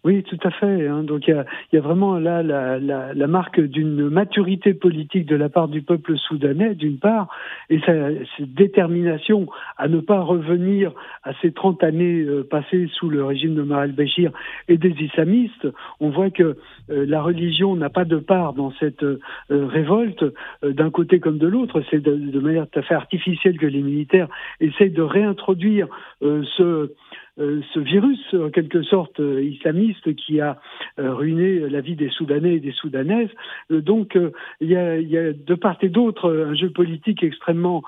Oui, 0.07 0.23
tout 0.23 0.39
à 0.45 0.51
fait. 0.51 0.87
Hein. 0.87 1.03
Donc 1.03 1.27
il 1.27 1.43
y 1.73 1.77
a, 1.77 1.81
vraiment 1.81 2.17
là 2.17 2.41
la, 2.41 3.27
marque 3.27 3.59
d'une 3.59 4.07
maturité 4.07 4.73
politique 4.73 5.25
de 5.25 5.35
la 5.35 5.49
part 5.49 5.67
du 5.67 5.81
peuple 5.81 6.17
soudanais, 6.17 6.75
d'une 6.75 6.97
part, 6.97 7.27
et 7.69 7.81
sa, 7.81 8.11
détermination 8.39 9.47
à 9.77 9.89
ne 9.89 9.99
pas 9.99 10.21
revenir 10.21 10.93
à 11.23 11.33
ces 11.41 11.51
30 11.51 11.83
années 11.83 12.21
euh, 12.21 12.47
passées 12.49 12.87
sous 12.93 13.09
le 13.09 13.25
régime 13.25 13.53
de 13.53 13.63
Mahal 13.63 13.91
Béchir 13.91 14.31
et 14.69 14.77
des 14.77 14.91
islamistes. 14.91 15.67
On 15.99 16.09
voit 16.09 16.29
que 16.29 16.55
euh, 16.89 17.05
la 17.05 17.21
religion 17.21 17.75
n'a 17.75 17.89
pas 17.89 18.05
de 18.05 18.15
part 18.15 18.53
dans 18.53 18.71
cette 18.79 19.03
euh, 19.03 19.19
révolte, 19.49 20.23
d'un 20.63 20.89
côté 20.89 21.19
comme 21.19 21.37
de 21.37 21.47
l'autre. 21.47 21.83
C'est 21.91 22.01
de, 22.01 22.15
de, 22.15 22.39
manière 22.39 22.65
tout 22.69 22.79
à 22.79 22.81
fait 22.81 22.95
artificielle 22.95 23.57
que 23.57 23.65
les 23.65 23.81
militaires 23.81 24.29
essayent 24.61 24.89
de 24.89 25.01
réintroduire 25.01 25.89
ce 26.21 26.93
euh, 27.39 27.61
ce 27.73 27.79
virus, 27.79 28.19
en 28.33 28.49
quelque 28.49 28.81
sorte, 28.83 29.19
euh, 29.19 29.43
islamiste 29.43 30.15
qui 30.15 30.41
a 30.41 30.59
euh, 30.99 31.13
ruiné 31.13 31.59
la 31.69 31.81
vie 31.81 31.95
des 31.95 32.09
Soudanais 32.09 32.55
et 32.55 32.59
des 32.59 32.71
Soudanaises. 32.71 33.29
donc, 33.69 34.17
il 34.61 34.69
y 34.69 34.75
a, 34.75 34.99
y, 34.99 35.17
a, 35.17 35.33
de 35.33 35.55
part 35.55 35.77
et 35.81 35.89
d'autre 35.89 36.31
un 36.31 36.55
jeu 36.55 36.69
politique 36.69 37.23
extrêmement 37.23 37.83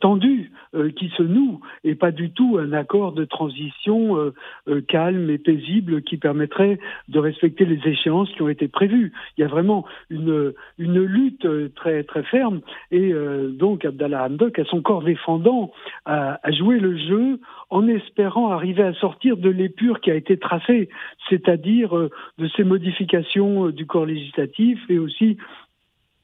tendu 0.00 0.52
euh, 0.74 0.90
qui 0.90 1.08
se 1.16 1.22
noue 1.22 1.60
et 1.82 1.94
pas 1.94 2.12
du 2.12 2.30
tout 2.30 2.58
un 2.60 2.72
accord 2.72 3.12
de 3.12 3.24
transition 3.24 4.16
euh, 4.16 4.32
euh, 4.68 4.80
calme 4.80 5.28
et 5.30 5.38
paisible 5.38 6.02
qui 6.02 6.16
permettrait 6.16 6.78
de 7.08 7.18
respecter 7.18 7.64
les 7.64 7.80
échéances 7.84 8.30
qui 8.32 8.42
ont 8.42 8.48
été 8.48 8.68
prévues. 8.68 9.12
Il 9.36 9.40
y 9.40 9.44
a 9.44 9.48
vraiment 9.48 9.84
une, 10.10 10.52
une 10.78 11.02
lutte 11.02 11.46
très 11.74 12.04
très 12.04 12.22
ferme 12.22 12.60
et 12.90 13.12
donc 13.50 13.84
Abdallah 13.84 14.24
Hamdok 14.24 14.58
a 14.58 14.64
son 14.64 14.82
corps 14.82 15.02
défendant 15.02 15.72
à, 16.04 16.38
à 16.42 16.52
jouer 16.52 16.78
le 16.78 16.96
jeu 16.96 17.40
en 17.70 17.88
espérant 17.88 18.50
arriver 18.50 18.82
à 18.82 18.94
sortir 18.94 19.36
de 19.36 19.50
l'épure 19.50 20.00
qui 20.00 20.10
a 20.10 20.14
été 20.14 20.38
tracée, 20.38 20.88
c'est-à-dire 21.28 21.92
de 21.92 22.48
ces 22.56 22.64
modifications 22.64 23.68
du 23.70 23.86
corps 23.86 24.06
législatif 24.06 24.78
et 24.88 24.98
aussi 24.98 25.36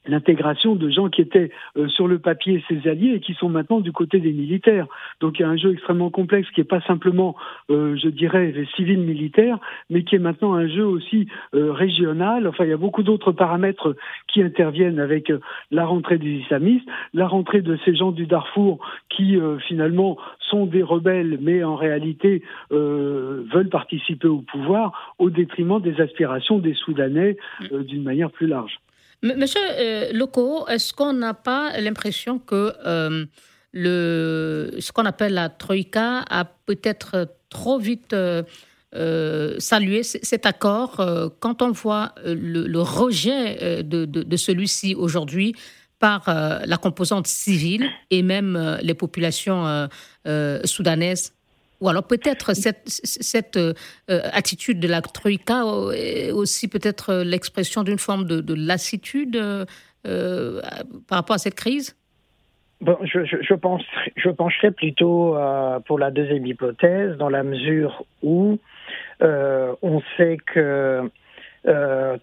l'intégration 0.06 0.75
de 0.75 0.90
gens 0.90 1.09
qui 1.09 1.21
étaient 1.21 1.50
euh, 1.76 1.88
sur 1.88 2.09
le 2.09 2.18
papier 2.18 2.62
ses 2.68 2.88
alliés 2.88 3.14
et 3.14 3.21
qui 3.21 3.35
sont 3.35 3.49
maintenant 3.49 3.80
du 3.80 3.92
côté 3.92 4.18
des 4.18 4.32
militaires. 4.32 4.87
Donc 5.21 5.38
il 5.38 5.42
y 5.42 5.44
a 5.44 5.49
un 5.49 5.56
jeu 5.56 5.73
extrêmement 5.73 6.11
complexe 6.11 6.49
qui 6.50 6.61
n'est 6.61 6.66
pas 6.66 6.80
simplement, 6.82 7.37
euh, 7.71 7.97
je 7.97 8.09
dirais, 8.09 8.52
civil 8.76 8.99
militaire, 8.99 9.59
mais 9.90 10.02
qui 10.02 10.16
est 10.16 10.21
maintenant 10.21 10.54
un 10.54 10.68
jeu 10.68 10.85
aussi 10.85 11.28
euh, 11.54 11.73
régional. 11.73 12.47
Enfin, 12.47 12.64
il 12.64 12.71
y 12.71 12.75
a 12.75 12.78
beaucoup 12.78 13.02
d'autres 13.02 13.32
paramètres 13.32 13.97
qui 14.28 14.42
interviennent 14.42 14.99
avec 14.99 15.32
la 15.71 15.85
rentrée 15.85 16.18
des 16.18 16.30
islamistes, 16.30 16.88
la 17.14 17.28
rentrée 17.28 17.62
de 17.62 17.78
ces 17.85 17.94
gens 17.94 18.12
du 18.12 18.26
Darfour 18.26 18.78
qui 19.09 19.38
finalement 19.66 20.16
sont 20.38 20.66
des 20.66 20.82
rebelles, 20.82 21.38
mais 21.40 21.62
en 21.64 21.76
réalité 21.76 22.42
veulent 22.71 23.68
participer 23.71 24.28
au 24.28 24.40
pouvoir 24.40 25.14
au 25.18 25.30
détriment 25.30 25.80
des 25.80 26.00
aspirations 26.00 26.59
des 26.59 26.75
Soudanais 26.75 27.37
d'une 27.71 28.02
manière 28.02 28.30
plus 28.30 28.47
large. 28.47 28.78
Monsieur 29.23 29.61
euh, 29.79 30.12
Loco, 30.12 30.67
est-ce 30.67 30.93
qu'on 30.93 31.12
n'a 31.12 31.33
pas 31.33 31.79
l'impression 31.79 32.41
que 32.41 32.75
euh, 32.85 33.25
ce 33.73 34.93
qu'on 34.93 35.05
appelle 35.05 35.35
la 35.35 35.49
Troïka 35.49 36.25
a 36.29 36.45
peut-être 36.45 37.29
trop 37.49 37.79
vite 37.79 38.14
euh, 38.14 39.55
salué 39.59 40.02
cet 40.02 40.45
accord 40.45 41.00
quand 41.38 41.62
on 41.62 41.71
voit 41.71 42.14
le, 42.25 42.81
rejet 42.81 43.85
de, 43.85 44.05
de 44.07 44.37
celui-ci 44.37 44.97
aujourd'hui 44.97 45.55
par 46.00 46.25
la 46.26 46.76
composante 46.76 47.29
civile 47.29 47.88
et 48.11 48.23
même 48.23 48.79
les 48.83 48.95
populations 48.95 49.88
soudanaises? 50.64 51.33
Ou 51.82 51.88
alors 51.88 52.06
peut-être 52.06 52.54
cette, 52.54 53.56
euh, 53.56 53.74
attitude 54.08 54.78
de 54.78 54.86
la 54.88 55.02
Troïka 55.02 55.64
est 55.94 56.30
aussi 56.30 56.68
peut-être 56.68 57.22
l'expression 57.24 57.82
d'une 57.82 57.98
forme 57.98 58.24
de, 58.24 58.54
lassitude 58.54 59.36
euh, 59.36 60.60
par 61.08 61.18
rapport 61.18 61.34
à 61.34 61.38
cette 61.38 61.56
crise? 61.56 61.96
Bon, 62.80 62.96
je, 63.02 63.24
je, 63.24 64.30
pencherais 64.30 64.70
plutôt 64.70 65.36
euh, 65.36 65.80
pour 65.80 65.98
la 65.98 66.10
deuxième 66.10 66.46
hypothèse, 66.46 67.16
dans 67.16 67.28
la 67.28 67.42
mesure 67.42 68.04
où 68.22 68.58
on 69.20 70.02
sait 70.16 70.36
que 70.52 71.10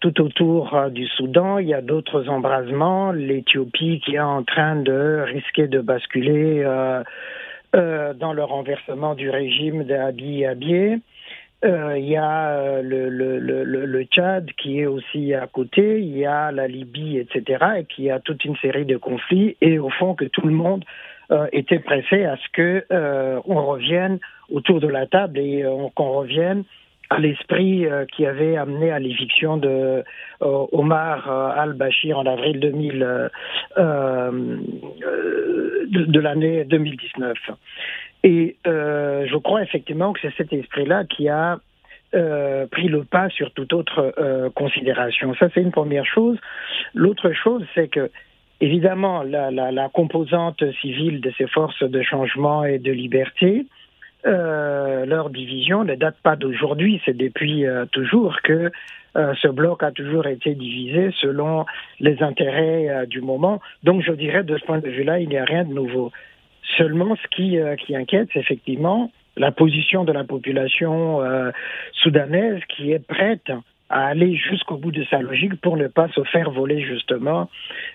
tout 0.01 0.21
autour 0.21 0.89
du 0.91 1.05
Soudan, 1.07 1.59
il 1.59 1.67
y 1.67 1.73
a 1.73 1.81
d'autres 1.81 2.27
embrasements. 2.27 3.11
L'Éthiopie 3.11 4.01
qui 4.05 4.15
est 4.15 4.19
en 4.19 4.43
train 4.43 4.75
de 4.75 5.23
risquer 5.25 5.67
de 5.67 5.79
basculer 5.79 6.65
euh, 7.75 8.13
dans 8.13 8.33
le 8.33 8.43
renversement 8.43 9.13
du 9.13 9.29
régime 9.29 9.83
d'Abi 9.83 10.45
Abiy. 10.45 11.01
Euh, 11.65 11.97
il 11.97 12.05
y 12.05 12.15
a 12.15 12.51
euh, 12.51 12.81
le, 12.81 13.09
le, 13.09 13.38
le, 13.38 13.63
le, 13.63 14.03
Tchad 14.05 14.49
qui 14.53 14.79
est 14.79 14.85
aussi 14.85 15.33
à 15.33 15.45
côté, 15.45 15.99
il 15.99 16.17
y 16.17 16.25
a 16.25 16.51
la 16.51 16.67
Libye, 16.67 17.17
etc., 17.17 17.65
et 17.79 17.83
qui 17.83 18.09
a 18.09 18.19
toute 18.19 18.45
une 18.45 18.55
série 18.57 18.85
de 18.85 18.95
conflits, 18.95 19.57
et 19.59 19.77
au 19.77 19.89
fond 19.89 20.15
que 20.15 20.25
tout 20.25 20.47
le 20.47 20.53
monde 20.53 20.85
euh, 21.31 21.47
était 21.51 21.79
pressé 21.79 22.23
à 22.23 22.38
ce 22.38 22.49
que 22.53 22.85
on 23.45 23.65
revienne 23.65 24.19
autour 24.49 24.79
de 24.79 24.88
la 24.88 25.05
table 25.05 25.38
et 25.38 25.63
qu'on 25.95 26.11
revienne 26.11 26.63
à 27.09 27.19
l'esprit 27.19 27.85
euh, 27.85 28.05
qui 28.05 28.25
avait 28.25 28.55
amené 28.55 28.91
à 28.91 28.99
l'éviction 28.99 29.57
de 29.57 30.03
euh, 30.41 30.65
Omar 30.71 31.29
euh, 31.29 31.49
al-Bashir 31.61 32.17
en 32.19 32.25
avril 32.25 32.59
2000, 32.59 33.29
de, 35.87 36.19
l'année 36.19 36.65
2019. 36.65 37.37
Et 38.23 38.57
je 38.65 39.37
crois 39.37 39.63
effectivement 39.63 40.13
que 40.13 40.19
c'est 40.21 40.33
cet 40.35 40.53
esprit-là 40.53 41.05
qui 41.05 41.29
a 41.29 41.59
pris 42.11 42.87
le 42.87 43.03
pas 43.03 43.29
sur 43.29 43.51
toute 43.51 43.73
autre 43.73 44.13
considération. 44.55 45.33
Ça, 45.35 45.47
c'est 45.53 45.61
une 45.61 45.71
première 45.71 46.05
chose. 46.05 46.37
L'autre 46.93 47.31
chose, 47.31 47.63
c'est 47.73 47.87
que 47.87 48.11
évidemment 48.61 49.23
la, 49.23 49.51
la, 49.51 49.71
la, 49.71 49.89
composante 49.89 50.63
civile 50.81 51.21
de 51.21 51.31
ces 51.37 51.47
forces 51.47 51.81
de 51.81 52.01
changement 52.01 52.65
et 52.65 52.77
de 52.77 52.91
liberté 52.91 53.65
euh, 54.25 55.05
leur 55.05 55.29
division 55.29 55.86
ne 55.86 55.96
date 55.96 56.18
pas 56.22 56.36
d'aujourd'hui, 56.36 57.01
c'est 57.05 57.16
depuis 57.16 57.66
euh, 57.66 57.86
toujours 57.86 58.42
que 58.42 58.70
euh, 59.16 59.34
ce 59.42 59.48
bloc 59.48 59.82
a 59.82 59.92
toujours 59.92 60.27
été 60.27 60.55
divisé 60.55 61.12
selon 61.22 61.66
les 62.00 62.22
intérêts 62.22 63.05
du 63.08 63.22
moment. 63.22 63.62
Donc 63.84 64.03
je 64.03 64.12
dirais 64.12 64.44
de 64.44 64.58
ce 64.58 64.66
point 64.66 64.79
de 64.79 64.90
vue-là, 64.90 65.20
il 65.20 65.29
n'y 65.29 65.38
a 65.38 65.46
rien 65.46 65.64
de 65.64 65.74
nouveau. 65.74 66.12
Seulement, 66.77 67.16
ce 67.16 67.27
qui, 67.36 67.58
qui 67.84 67.96
inquiète, 67.96 68.29
c'est 68.34 68.40
effectivement 68.40 69.12
la 69.38 69.51
position 69.51 70.03
de 70.03 70.12
la 70.12 70.24
population 70.24 71.22
soudanaise 71.94 72.62
qui 72.68 72.92
est 72.92 73.05
prête 73.05 73.51
à 73.90 74.05
aller 74.05 74.36
jusqu'au 74.36 74.77
bout 74.77 74.92
de 74.92 75.03
sa 75.05 75.20
logique 75.20 75.60
pour 75.62 75.77
ne 75.77 75.88
pas 75.88 76.10
se 76.10 76.22
faire 76.25 76.51
voler 76.51 76.82
justement 76.84 77.50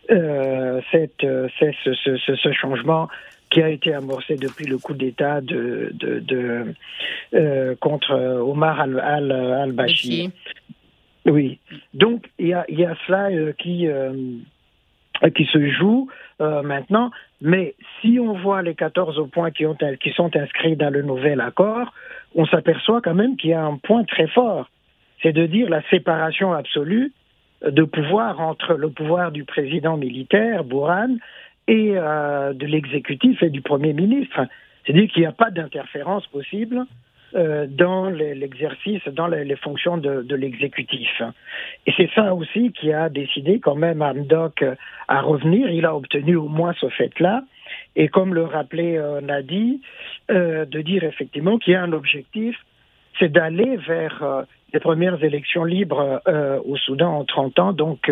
cette, 0.08 1.20
ce, 1.20 1.94
ce, 1.94 2.36
ce, 2.36 2.52
changement 2.52 3.08
qui 3.54 3.62
a 3.62 3.68
été 3.68 3.94
amorcé 3.94 4.34
depuis 4.34 4.66
le 4.66 4.78
coup 4.78 4.94
d'État 4.94 5.40
de, 5.40 5.92
de, 5.94 6.74
euh, 7.34 7.76
contre 7.76 8.12
Omar 8.40 8.80
al-Bashir. 8.80 10.30
oui. 11.24 11.60
Donc, 11.94 12.26
il 12.40 12.48
y 12.48 12.52
a, 12.52 12.64
y 12.68 12.84
a 12.84 12.96
cela 13.06 13.30
euh, 13.30 13.52
qui, 13.52 13.86
euh, 13.86 14.12
qui 15.36 15.44
se 15.44 15.70
joue 15.70 16.08
maintenant. 16.40 17.12
Mais 17.40 17.76
si 18.00 18.18
on 18.18 18.32
voit 18.32 18.60
les 18.62 18.74
14 18.74 19.30
points 19.30 19.52
qui, 19.52 19.64
ont, 19.66 19.76
qui 20.02 20.10
sont 20.10 20.34
inscrits 20.36 20.74
dans 20.76 20.90
le 20.90 21.02
nouvel 21.02 21.40
accord, 21.40 21.94
on 22.34 22.44
s'aperçoit 22.46 23.00
quand 23.00 23.14
même 23.14 23.36
qu'il 23.36 23.50
y 23.50 23.54
a 23.54 23.64
un 23.64 23.76
point 23.76 24.02
très 24.02 24.26
fort. 24.26 24.68
C'est 25.22 25.32
de 25.32 25.46
dire 25.46 25.70
la 25.70 25.80
séparation 25.90 26.52
absolue 26.52 27.12
de 27.62 27.84
pouvoir 27.84 28.40
entre 28.40 28.74
le 28.74 28.90
pouvoir 28.90 29.30
du 29.30 29.44
président 29.44 29.96
militaire, 29.96 30.64
Bourhan, 30.64 31.16
et 31.68 31.92
euh, 31.94 32.52
de 32.52 32.66
l'exécutif 32.66 33.42
et 33.42 33.50
du 33.50 33.62
Premier 33.62 33.92
ministre. 33.92 34.40
C'est-à-dire 34.84 35.08
qu'il 35.10 35.22
n'y 35.22 35.26
a 35.26 35.32
pas 35.32 35.50
d'interférence 35.50 36.26
possible 36.26 36.84
euh, 37.34 37.66
dans 37.68 38.10
l'exercice, 38.10 39.02
dans 39.08 39.26
les, 39.26 39.56
fonctions 39.56 39.96
de, 39.96 40.22
de 40.22 40.36
l'exécutif. 40.36 41.22
Et 41.86 41.92
c'est 41.96 42.10
ça 42.14 42.34
aussi 42.34 42.72
qui 42.72 42.92
a 42.92 43.08
décidé 43.08 43.60
quand 43.60 43.74
même 43.74 44.02
Amdoc 44.02 44.64
à 45.08 45.20
revenir. 45.20 45.70
Il 45.70 45.86
a 45.86 45.96
obtenu 45.96 46.36
au 46.36 46.48
moins 46.48 46.74
ce 46.80 46.88
fait-là. 46.90 47.42
Et 47.96 48.08
comme 48.08 48.34
le 48.34 48.44
rappelait 48.44 48.98
euh, 48.98 49.20
Nadi, 49.20 49.80
euh, 50.30 50.64
de 50.64 50.80
dire 50.80 51.04
effectivement 51.04 51.58
qu'il 51.58 51.74
y 51.74 51.76
a 51.76 51.82
un 51.82 51.92
objectif, 51.92 52.56
c'est 53.18 53.30
d'aller 53.30 53.76
vers 53.76 54.22
euh, 54.22 54.42
les 54.72 54.80
premières 54.80 55.22
élections 55.22 55.64
libres 55.64 56.20
euh, 56.26 56.58
au 56.64 56.76
Soudan 56.76 57.18
en 57.18 57.24
30 57.24 57.58
ans, 57.58 57.72
donc 57.72 58.10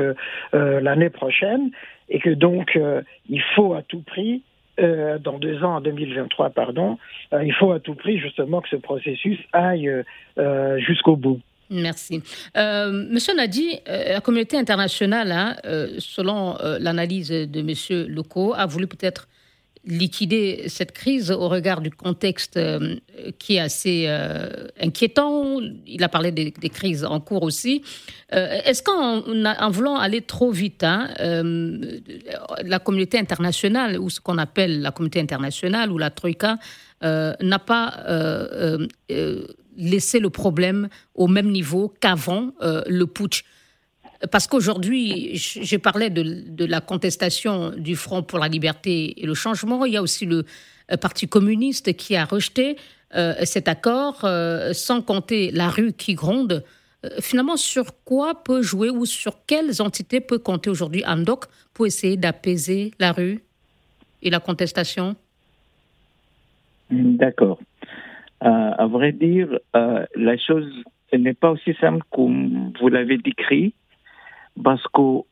l'année 0.52 1.10
prochaine, 1.10 1.70
et 2.12 2.20
que 2.20 2.31
donc 2.31 2.77
euh, 2.77 3.03
il 3.29 3.42
faut 3.57 3.75
à 3.75 3.83
tout 3.83 4.03
prix 4.03 4.42
euh, 4.81 5.18
dans 5.18 5.38
deux 5.38 5.62
ans, 5.64 5.77
en 5.77 5.81
2023, 5.81 6.51
pardon, 6.51 6.98
euh, 7.33 7.44
il 7.44 7.53
faut 7.53 7.72
à 7.72 7.81
tout 7.81 7.94
prix 7.94 8.18
justement 8.18 8.61
que 8.61 8.68
ce 8.68 8.77
processus 8.77 9.38
aille 9.53 9.90
jusqu'au 10.79 11.16
bout. 11.16 11.40
Merci. 11.70 12.22
Monsieur 12.55 13.35
Nadi, 13.35 13.81
la 13.87 14.20
communauté 14.20 14.59
internationale, 14.59 15.33
hein, 15.33 15.57
selon 15.98 16.57
l'analyse 16.81 17.31
de 17.31 17.62
Monsieur 17.62 18.07
Loco, 18.07 18.53
a 18.55 18.66
voulu 18.66 18.87
peut-être 18.87 19.27
liquider 19.84 20.64
cette 20.68 20.92
crise 20.92 21.30
au 21.30 21.48
regard 21.48 21.80
du 21.80 21.90
contexte 21.90 22.56
euh, 22.56 22.96
qui 23.38 23.56
est 23.56 23.60
assez 23.60 24.04
euh, 24.06 24.68
inquiétant. 24.80 25.60
Il 25.86 26.04
a 26.04 26.08
parlé 26.08 26.30
des, 26.30 26.52
crises 26.52 27.04
en 27.04 27.20
cours 27.20 27.42
aussi. 27.42 27.82
Euh, 28.32 28.60
est-ce 28.64 28.82
qu'en 28.82 29.22
en 29.22 29.70
voulant 29.70 29.96
aller 29.96 30.20
trop 30.20 30.52
vite, 30.52 30.84
hein, 30.84 31.08
la 32.64 32.78
communauté 32.78 33.18
internationale, 33.18 33.98
ou 33.98 34.08
ce 34.08 34.20
qu'on 34.20 34.38
appelle 34.38 34.82
la 34.82 34.92
communauté 34.92 35.20
internationale, 35.20 35.90
ou 35.90 35.98
la 35.98 36.10
Troïka, 36.10 36.58
n'a 37.02 37.58
pas 37.58 38.04
laissé 39.76 40.20
le 40.20 40.30
problème 40.30 40.88
au 41.14 41.26
même 41.26 41.50
niveau 41.50 41.92
qu'avant 42.00 42.52
le 42.60 43.04
putsch? 43.04 43.44
Parce 44.30 44.46
qu'aujourd'hui, 44.46 45.30
j'ai 45.35 45.78
parlé 45.78 46.11
de, 46.11 46.64
la 46.64 46.80
contestation 46.80 47.70
du 47.70 47.96
Front 47.96 48.22
pour 48.22 48.38
la 48.38 48.48
liberté 48.48 49.20
et 49.20 49.26
le 49.26 49.35
changement. 49.35 49.85
Il 49.85 49.92
y 49.92 49.96
a 49.96 50.02
aussi 50.02 50.26
le 50.26 50.44
euh, 50.90 50.96
Parti 50.96 51.28
communiste 51.28 51.96
qui 51.96 52.14
a 52.14 52.24
rejeté 52.24 52.76
euh, 53.14 53.35
cet 53.42 53.68
accord, 53.68 54.20
euh, 54.24 54.72
sans 54.72 55.02
compter 55.02 55.50
la 55.50 55.68
rue 55.68 55.92
qui 55.92 56.14
gronde. 56.14 56.64
finalement, 57.20 57.56
sur 57.56 58.04
quoi 58.04 58.44
peut 58.44 58.62
jouer 58.62 58.88
ou 58.88 59.06
sur 59.06 59.44
quelles 59.44 59.82
entités 59.82 60.20
peut 60.20 60.38
compter 60.38 60.70
aujourd'hui 60.70 61.02
Andok 61.04 61.46
pour 61.74 61.87
essayer 61.87 62.16
d'apaiser 62.16 62.92
la 63.00 63.11
rue 63.11 63.40
et 64.22 64.30
la 64.30 64.38
contestation? 64.38 65.16
D'accord. 66.90 67.58
à 68.40 68.87
vrai 68.87 69.11
dire, 69.11 69.58
la 69.74 70.37
chose 70.37 70.70
n'est 71.12 71.35
pas 71.35 71.50
aussi 71.50 71.74
simple 71.80 72.04
comme 72.12 72.72
vous 72.80 72.88
l'avez 72.88 73.18
décrit, 73.18 73.74
parce 74.62 74.82
que 74.88 75.22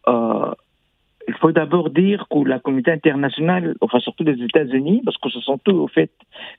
il 1.29 1.35
faut 1.35 1.53
d'abord 1.53 1.91
dire 1.91 2.27
que 2.31 2.39
la 2.45 2.59
communauté 2.59 2.91
internationale, 2.91 3.75
enfin 3.81 4.01
surtout 4.01 4.25
les 4.25 4.43
États-Unis, 4.43 5.03
parce 5.05 5.17
que 5.19 5.31
ce 5.31 5.41
sont 5.41 5.61
eux 5.69 5.75
au 5.75 5.87
fait 5.87 6.11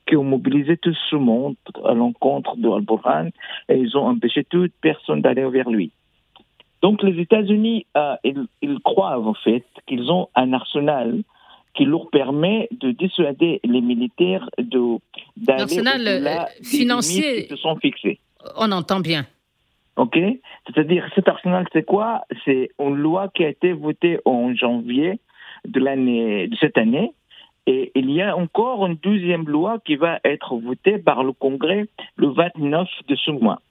qui 0.08 0.16
ont 0.16 0.24
mobilisé 0.24 0.78
tout 0.78 0.96
ce 1.10 1.16
monde 1.16 1.56
à 1.84 1.94
l'encontre 1.94 2.56
de 2.58 2.70
Al-Burhan 2.70 3.30
et 3.70 3.76
ils 3.76 3.98
ont 3.98 4.08
empêché 4.08 4.44
toute 4.46 4.74
personne 4.82 5.22
d'aller 5.22 5.46
vers 5.50 5.70
lui. 5.70 5.92
Donc 6.82 7.04
les 7.04 7.20
États-Unis, 7.20 7.86
euh, 7.98 8.16
ils, 8.24 8.80
croient 8.84 9.20
en 9.20 9.34
fait 9.34 9.66
qu'ils 9.88 10.10
ont 10.12 10.30
un 10.36 10.54
arsenal 10.54 11.22
qui 11.76 11.86
leur 11.86 12.10
permet 12.10 12.68
de 12.72 12.92
dissuader 12.92 13.60
les 13.64 13.82
militaires 13.82 14.50
de 14.58 14.98
d'aller 15.38 15.60
l'arsenal 15.60 16.08
euh, 16.08 16.64
financier 16.64 17.44
qui 17.44 17.50
se 17.50 17.56
sont 17.58 17.76
fixés. 17.76 18.20
On 18.58 18.72
entend 18.72 19.00
bien. 19.00 19.26
OK? 19.98 20.18
C'est-à-dire, 20.68 21.08
cet 21.16 21.28
arsenal, 21.28 21.66
c'est 21.74 21.84
quoi? 21.84 22.26
C'est 22.46 22.72
une 22.80 22.96
loi 22.96 23.30
qui 23.34 23.44
a 23.44 23.50
été 23.50 23.74
votée 23.74 24.20
en 24.26 24.54
janvier 24.56 25.20
de, 25.66 25.80
l'année, 25.80 26.48
de 26.48 26.56
cette 26.58 26.78
année. 26.78 27.14
Et 27.68 27.92
il 27.96 28.10
y 28.10 28.22
a 28.22 28.36
encore 28.36 28.86
une 28.88 28.96
deuxième 28.96 29.48
loi 29.48 29.80
qui 29.86 29.96
va 29.96 30.20
être 30.24 30.56
votée 30.56 30.98
par 30.98 31.24
le 31.24 31.32
Congrès 31.32 31.86
le 32.16 32.30
29 32.30 32.88
de 33.08 33.16
ce 33.16 33.32
mois. 33.32 33.62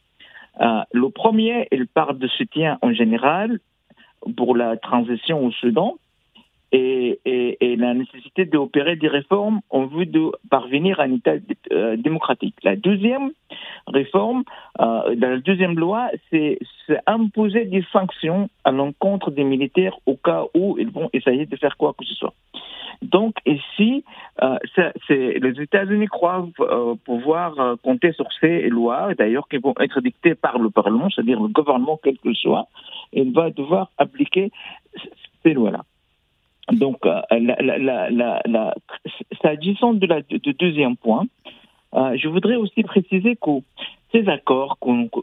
Euh, 0.61 0.83
le 0.93 1.11
premier, 1.11 1.67
il 1.73 1.87
parle 1.87 2.19
de 2.19 2.29
soutien 2.29 2.79
en 2.83 2.93
général 2.93 3.59
pour 4.37 4.55
la 4.55 4.77
transition 4.77 5.45
au 5.45 5.51
Soudan 5.51 5.97
et, 6.73 7.21
et, 7.61 7.77
la 7.77 7.95
nécessité 7.95 8.45
d'opérer 8.45 8.97
des 8.97 9.09
réformes 9.09 9.61
en 9.71 9.87
vue 9.87 10.07
de 10.07 10.31
parvenir 10.51 11.01
à 11.01 11.05
un 11.05 11.15
État 11.15 11.35
euh, 11.73 11.97
démocratique. 11.97 12.55
La 12.63 12.77
deuxième 12.77 13.31
réforme, 13.87 14.45
euh, 14.81 15.15
dans 15.15 15.31
la 15.31 15.39
deuxième 15.39 15.79
loi, 15.79 16.11
c'est 16.31 16.59
imposer 17.07 17.65
des 17.65 17.85
sanctions 17.93 18.49
à 18.65 18.71
l'encontre 18.71 19.31
des 19.31 19.45
militaires 19.45 19.97
au 20.07 20.17
cas 20.17 20.45
où 20.55 20.77
ils 20.79 20.91
vont 20.91 21.09
essayer 21.13 21.47
de 21.47 21.57
faire 21.57 21.77
quoi 21.77 21.95
que 21.99 22.05
ce 22.05 22.15
soit. 22.15 22.35
Donc 23.03 23.37
ici, 23.47 24.05
euh, 24.43 24.59
les 25.09 25.63
États-Unis 25.63 26.07
croient 26.07 26.47
euh, 26.61 26.95
pouvoir 27.05 27.77
compter 27.83 28.13
sur 28.13 28.27
ces 28.41 28.69
lois, 28.69 29.15
d'ailleurs 29.15 29.49
qui 29.49 29.57
vont 29.57 29.75
être 29.81 30.01
dictées 30.01 30.35
par 30.35 30.59
le 30.59 30.71
Parlement, 30.71 31.09
c'est-à-dire 31.11 31.41
le 31.41 31.49
gouvernement 31.49 31.99
quel 32.03 32.19
que 32.19 32.35
soit, 32.35 32.67
il 33.13 33.33
va 33.33 33.51
devoir 33.51 33.91
appliquer 33.99 34.51
ces 35.43 35.55
lois-là. 35.55 35.85
Donc, 36.73 37.05
euh, 37.05 37.21
s'agissant 39.43 39.95
de 39.95 40.53
deuxième 40.53 40.97
point, 40.97 41.27
euh, 41.95 42.17
je 42.17 42.29
voudrais 42.29 42.57
aussi 42.57 42.83
préciser 42.83 43.37
que 43.37 43.51
ces 44.13 44.29
accords 44.29 44.79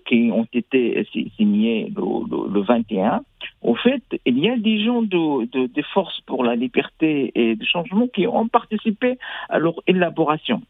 qui 0.06 0.32
ont 0.32 0.48
été 0.54 1.06
signés 1.36 1.92
le, 1.96 2.62
21, 2.62 3.22
au 3.62 3.76
fait, 3.76 4.02
il 4.26 4.40
y 4.40 4.50
a 4.50 4.58
des 4.58 4.84
gens 4.84 5.02
de, 5.02 5.82
forces 5.94 6.22
pour 6.22 6.44
la 6.44 6.56
liberté 6.56 7.32
et 7.36 7.56
le 7.56 7.66
changement 7.66 8.08
qui 8.08 8.28
ont 8.28 8.48
participé 8.48 9.18
à 9.50 9.60
leur 9.60 9.76
élaboration. 9.88 10.62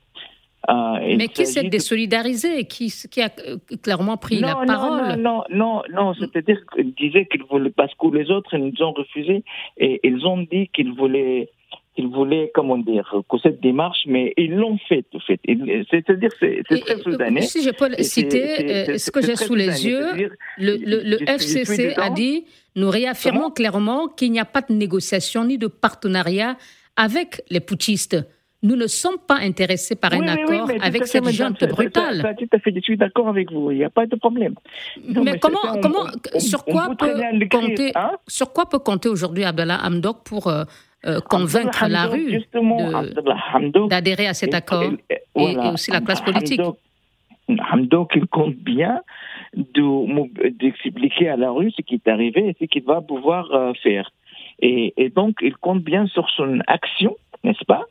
Euh, 0.69 1.15
Mais 1.17 1.30
qui 1.30 1.45
s'est 1.45 1.63
désolidarisé, 1.63 2.65
qui, 2.65 2.93
qui 3.10 3.21
a 3.21 3.30
euh, 3.45 3.58
clairement 3.82 4.17
pris 4.17 4.39
la 4.39 4.56
parole 4.56 5.15
Non, 5.17 5.43
non, 5.49 5.82
non, 5.93 6.13
c'est-à-dire 6.13 6.60
qu'ils 6.73 6.93
disaient 6.93 7.25
qu'ils 7.25 7.43
voulaient, 7.43 7.69
parce 7.69 7.93
que 7.95 8.08
les 8.13 8.30
autres 8.30 8.58
nous 8.58 8.73
ont 8.82 8.91
refusé 8.91 9.43
et 9.77 10.01
ils 10.03 10.25
ont 10.25 10.39
dit 10.39 10.69
qu'ils 10.73 10.91
voulaient 10.93 11.49
qu'ils 11.95 12.10
voulaient, 12.10 12.51
comment 12.53 12.77
dire, 12.77 13.12
que 13.27 13.38
cette 13.39 13.60
démarche, 13.60 14.03
mais 14.06 14.32
ils 14.38 14.53
l'ont 14.56 14.77
fait, 14.88 15.06
en 15.15 15.19
fait. 15.19 15.39
C'est-à-dire, 15.89 16.30
c'est 16.39 16.62
très 16.63 16.95
euh, 16.95 17.01
soudanais. 17.01 17.41
Si 17.41 17.63
je 17.63 17.71
peux 17.71 17.91
citer 18.03 18.99
ce 18.99 19.10
que 19.10 19.23
j'ai 19.23 19.36
sous 19.36 19.56
les 19.56 19.88
yeux, 19.88 20.30
le, 20.60 20.75
le, 20.77 21.17
FCC 21.27 21.95
a 21.95 22.12
dit, 22.12 22.45
nous 22.75 22.91
réaffirmons 22.91 23.49
clairement 23.49 24.10
qu'il 24.10 24.32
n'y 24.32 24.39
a 24.39 24.45
pas 24.45 24.62
de 24.62 24.73
négociation 24.73 25.43
ni 25.45 25.58
de 25.58 25.65
partenariat 25.65 26.56
avec 26.97 27.41
les 27.49 27.62
putschistes 27.62 28.17
nous 28.67 28.75
ne 28.75 28.88
sommes 28.88 29.19
pas 29.25 29.39
intéressés 29.49 29.95
par 29.95 30.13
un 30.13 30.27
accord 30.27 30.69
avec 30.82 31.06
cette 31.08 31.30
junte 31.30 31.63
brutale. 31.69 32.21
Ça, 32.21 32.34
tout 32.34 32.49
à 32.51 32.60
fait, 32.60 32.73
je 32.75 32.82
suis 32.82 32.97
d'accord 32.97 33.30
avec 33.30 33.51
vous, 33.51 33.71
il 33.71 33.77
n'y 33.77 33.84
a 33.84 33.89
pas 33.89 34.06
de 34.06 34.15
problème. 34.15 34.56
mais, 35.08 35.39
comment, 35.39 35.65
comment 35.82 36.06
sur, 36.38 36.65
quoi 36.65 36.89
peut 36.99 37.13
compter, 37.49 37.91
hein? 37.95 38.12
sur 38.27 38.51
quoi 38.51 38.65
peut 38.67 38.80
compter 38.80 39.10
aujourd'hui 39.10 39.45
Abdallah 39.45 39.80
Hamdok 39.86 40.17
pour 40.25 40.47
euh, 40.47 40.63
euh, 41.06 41.19
convaincre 41.21 41.88
la 41.88 42.06
rue 42.08 42.43
d'adhérer 43.89 44.27
à 44.27 44.34
cet 44.34 44.53
accord 44.53 44.91
et, 45.36 45.58
aussi 45.73 45.91
la 45.91 46.01
classe 46.01 46.21
politique? 46.21 46.62
Hamdok, 47.71 48.12
il 48.15 48.27
compte 48.27 48.56
bien 48.56 49.01
d'expliquer 49.53 51.30
à 51.30 51.38
la 51.38 51.51
rue 51.51 51.71
ce 51.71 51.82
qui 51.82 51.95
est 51.95 52.08
arrivé 52.10 52.49
et 52.49 52.56
ce 52.60 52.65
qu'il 52.65 52.84
va 52.84 52.99
pouvoir 52.99 53.49
euh, 53.53 53.71
faire. 53.82 54.12
Et, 54.60 54.93
et, 54.97 55.10
donc, 55.10 55.38
il 55.41 55.56
compte 55.56 55.84
bien 55.84 56.08
sur 56.08 56.30
son 56.32 56.60
action 56.67 57.15
n'est-ce 57.43 57.65
pas? 57.65 57.86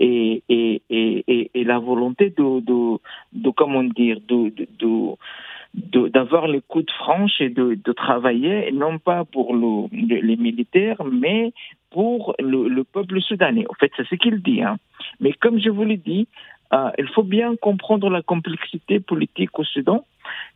Et, 0.00 0.42
et, 0.48 0.82
et, 0.90 1.50
et, 1.54 1.64
la 1.64 1.78
volonté 1.78 2.30
de, 2.30 2.60
de, 2.60 2.98
de 3.32 3.50
comment 3.50 3.84
dire, 3.84 4.18
de, 4.28 4.52
de, 4.78 6.08
d'avoir 6.08 6.46
les 6.46 6.62
coudes 6.66 6.90
franches 6.90 7.40
et 7.40 7.50
de, 7.50 7.78
de 7.82 7.92
travailler, 7.92 8.70
non 8.72 8.98
pas 8.98 9.24
pour 9.24 9.54
le, 9.54 9.88
les 9.92 10.36
militaires, 10.36 11.02
mais 11.04 11.52
pour 11.90 12.34
le, 12.38 12.68
le, 12.68 12.84
peuple 12.84 13.20
soudanais. 13.20 13.64
En 13.68 13.74
fait, 13.74 13.90
c'est 13.96 14.06
ce 14.06 14.14
qu'il 14.14 14.42
dit. 14.42 14.62
Hein. 14.62 14.78
Mais 15.20 15.32
comme 15.32 15.58
je 15.60 15.70
vous 15.70 15.84
l'ai 15.84 15.96
dit, 15.96 16.28
euh, 16.72 16.90
il 16.98 17.08
faut 17.08 17.22
bien 17.22 17.56
comprendre 17.56 18.10
la 18.10 18.22
complexité 18.22 19.00
politique 19.00 19.58
au 19.58 19.64
Soudan. 19.64 20.04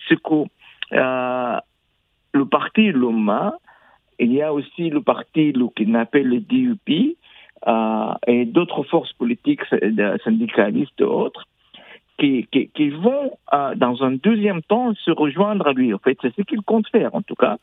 C'est 0.08 0.20
que 0.20 0.44
euh, 0.92 1.56
le 2.32 2.44
parti 2.46 2.92
Loma, 2.92 3.54
il 4.18 4.32
y 4.32 4.42
a 4.42 4.52
aussi 4.52 4.90
le 4.90 5.00
parti 5.00 5.52
qu'on 5.52 5.94
appelle 5.94 6.28
le 6.28 6.40
DUP, 6.40 7.16
et 8.26 8.44
d'autres 8.44 8.82
forces 8.84 9.12
politiques 9.14 9.62
syndicalistes 10.24 11.00
et 11.00 11.04
autres 11.04 11.46
qui, 12.22 12.48
qui, 12.74 12.90
vont, 12.90 13.32
euh, 13.52 13.74
dans 13.74 14.02
un 14.02 14.12
deuxième 14.12 14.62
temps, 14.62 14.94
se 14.94 15.10
rejoindre 15.10 15.66
à 15.66 15.72
lui. 15.72 15.92
En 15.92 15.98
fait, 15.98 16.16
c'est 16.22 16.34
ce 16.34 16.42
qu'il 16.42 16.62
compte 16.62 16.88
faire, 16.88 17.14
en 17.14 17.22
tout 17.22 17.34
cas. 17.34 17.56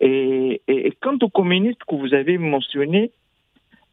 Et, 0.00 0.60
quant 1.00 1.16
aux 1.22 1.28
communistes 1.28 1.84
que 1.86 1.94
vous 1.94 2.14
avez 2.14 2.38
mentionnés, 2.38 3.10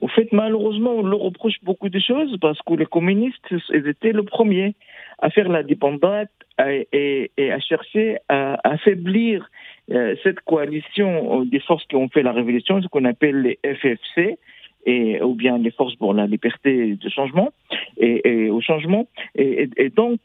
au 0.02 0.08
fait, 0.08 0.32
malheureusement, 0.32 0.94
on 0.96 1.04
leur 1.04 1.20
reproche 1.20 1.58
beaucoup 1.62 1.90
de 1.90 2.00
choses 2.00 2.38
parce 2.40 2.60
que 2.62 2.74
les 2.74 2.86
communistes, 2.86 3.54
étaient 3.74 4.14
le 4.14 4.24
premier 4.24 4.74
à 5.20 5.30
faire 5.30 5.50
la 5.50 5.62
dépendance 5.62 6.28
et, 6.66 7.32
et, 7.38 7.52
à 7.52 7.60
chercher 7.60 8.18
à 8.30 8.58
affaiblir 8.64 9.50
euh, 9.92 10.16
cette 10.24 10.40
coalition 10.42 11.44
des 11.44 11.60
forces 11.60 11.86
qui 11.86 11.98
ont 11.98 12.08
fait 12.08 12.24
la 12.24 12.32
révolution, 12.32 12.82
ce 12.82 12.88
qu'on 12.88 13.06
appelle 13.06 13.42
les 13.42 13.60
FFC, 13.64 14.38
et, 14.86 15.22
ou 15.22 15.34
bien 15.34 15.58
les 15.58 15.72
forces 15.72 15.96
pour 15.96 16.14
la 16.14 16.28
liberté 16.28 16.96
de 16.96 17.10
changement 17.10 17.52
et, 17.98 18.50
au 18.50 18.62
changement. 18.62 19.08
Et, 19.36 19.90
donc, 19.96 20.20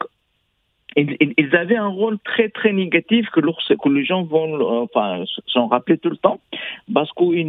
ils, 0.95 1.55
avaient 1.55 1.75
un 1.75 1.87
rôle 1.87 2.17
très 2.19 2.49
très 2.49 2.71
négatif 2.71 3.29
que, 3.31 3.41
que 3.41 3.89
les 3.89 4.05
gens 4.05 4.23
vont 4.23 4.83
enfin, 4.83 5.23
s'en 5.45 5.67
rappeler 5.67 5.97
tout 5.97 6.09
le 6.09 6.17
temps 6.17 6.39
parce 6.93 7.11
qu'ils 7.11 7.47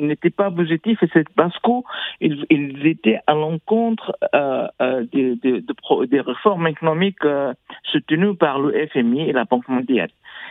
n'étaient 0.00 0.30
pas 0.30 0.50
positifs 0.50 1.02
et 1.02 1.08
c'est 1.12 1.28
parce 1.30 1.58
qu'ils 1.58 2.46
ils 2.48 2.86
étaient 2.86 3.18
à 3.26 3.34
l'encontre 3.34 4.16
euh, 4.34 4.66
euh 4.80 5.04
des, 5.12 5.36
des, 5.36 6.20
réformes 6.20 6.68
économiques 6.68 7.24
euh, 7.24 7.52
soutenues 7.84 8.34
par 8.34 8.58
le 8.60 8.86
FMI 8.86 9.28
et 9.28 9.32
la 9.32 9.44
Banque 9.44 9.68
mondiale. 9.68 10.10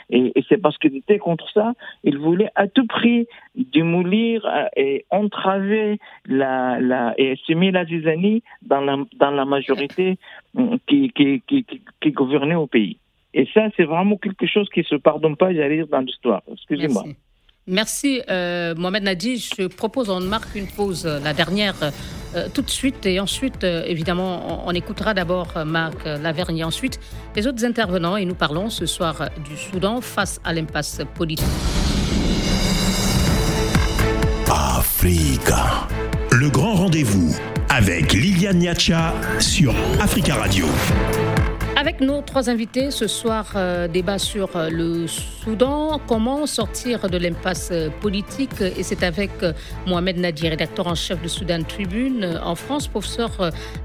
Et, 0.10 0.32
et 0.36 0.44
c'est 0.50 0.58
parce 0.58 0.78
qu'ils 0.78 0.96
étaient 0.96 1.20
contre 1.20 1.50
ça, 1.52 1.74
ils 2.04 2.18
voulaient 2.18 2.52
à 2.56 2.68
tout 2.68 2.88
prix 2.88 3.28
démolir 3.56 4.46
euh, 4.46 4.66
et 4.76 5.06
entraver 5.10 6.00
la, 6.26 6.80
la, 6.80 7.14
et 7.18 7.36
semer 7.46 7.72
la 7.72 7.86
zizanie 7.86 8.44
dans 8.62 8.82
la, 8.82 8.98
dans 9.18 9.32
la 9.32 9.46
majorité 9.46 10.18
euh, 10.58 10.78
qui, 10.88 11.12
qui, 11.12 11.42
qui, 11.48 11.66
qui 12.02 12.12
gouvernait 12.12 12.56
au 12.56 12.68
pays. 12.68 12.98
Et 13.34 13.48
ça, 13.54 13.68
c'est 13.78 13.84
vraiment 13.84 14.18
quelque 14.18 14.48
chose 14.48 14.68
qui 14.70 14.84
se 14.84 14.96
pardonne 14.96 15.36
pas, 15.36 15.54
j'allais 15.54 15.78
dire, 15.78 15.88
dans 15.88 16.00
l'histoire. 16.00 16.42
Excusez-moi. 16.52 17.04
Merci, 17.70 18.22
euh, 18.30 18.74
Mohamed 18.76 19.04
Nadi. 19.04 19.38
Je 19.38 19.68
propose 19.68 20.10
on 20.10 20.20
marque 20.22 20.56
une 20.56 20.66
pause, 20.66 21.06
euh, 21.06 21.20
la 21.24 21.34
dernière, 21.34 21.76
euh, 22.36 22.48
tout 22.52 22.64
de 22.64 22.70
suite. 22.70 23.06
Et 23.06 23.20
ensuite, 23.20 23.64
évidemment, 23.64 24.68
on, 24.68 24.72
écoutera 24.72 25.14
d'abord 25.14 25.54
Marc 25.66 26.06
Lavergne 26.06 26.58
et 26.58 26.64
ensuite 26.64 27.00
les 27.36 27.46
autres 27.46 27.64
intervenants. 27.64 28.18
Et 28.18 28.26
nous 28.26 28.36
parlons 28.36 28.70
ce 28.70 28.86
soir 28.86 29.30
du 29.48 29.56
Soudan 29.56 30.02
face 30.02 30.42
à 30.44 30.52
l'impasse 30.52 31.02
politique. 31.16 31.46
Africa. 34.50 35.88
Le 36.32 36.50
grand 36.50 36.74
rendez-vous 36.74 37.36
avec 37.70 38.14
Liliane 38.14 38.58
Niacha 38.58 39.14
sur 39.40 39.76
Africa 40.02 40.36
Radio. 40.36 40.66
Avec 41.80 42.02
nos 42.02 42.20
trois 42.20 42.50
invités 42.50 42.92
ce 42.92 43.08
soir, 43.08 43.54
euh, 43.56 43.88
débat 43.88 44.20
sur 44.20 44.58
euh, 44.58 44.70
le 44.70 45.08
Soudan, 45.08 46.02
comment 46.10 46.46
sortir 46.46 47.10
de 47.10 47.18
l'impasse 47.18 47.70
euh, 47.72 47.90
politique 48.02 48.60
et 48.60 48.84
c'est 48.84 49.02
avec 49.02 49.32
Mohamed 49.88 50.18
Nadi, 50.18 50.50
rédacteur 50.50 50.88
en 50.88 50.96
chef 50.96 51.22
de 51.22 51.30
Soudan 51.30 51.64
Tribune 51.64 52.38
en 52.44 52.56
France, 52.56 52.90
professeur 52.90 53.32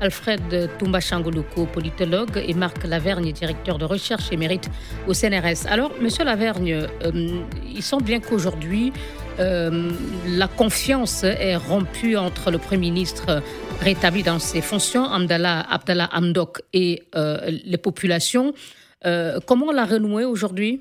Alfred 0.00 0.70
Toumba 0.76 0.98
Changoloko, 0.98 1.66
politologue 1.66 2.42
et 2.44 2.54
Marc 2.54 2.82
Lavergne, 2.84 3.30
directeur 3.30 3.78
de 3.78 3.84
recherche 3.84 4.32
émérite 4.32 4.68
au 5.06 5.14
CNRS. 5.14 5.68
Alors, 5.68 5.92
monsieur 6.00 6.24
Lavergne, 6.24 6.88
il 7.04 7.82
semble 7.82 8.02
bien 8.02 8.18
qu'aujourd'hui, 8.18 8.92
la 9.38 10.48
confiance 10.48 11.22
est 11.24 11.56
rompue 11.56 12.16
entre 12.16 12.50
le 12.50 12.58
Premier 12.58 12.90
ministre 12.90 13.42
rétabli 13.84 14.22
dans 14.22 14.38
ses 14.38 14.62
fonctions, 14.62 15.04
Abdallah, 15.04 16.08
Hamdok 16.14 16.62
et 16.72 17.02
euh, 17.14 17.36
les 17.66 17.76
populations. 17.76 18.54
Euh, 19.04 19.38
comment 19.46 19.72
la 19.72 19.84
renouer 19.84 20.24
aujourd'hui? 20.24 20.80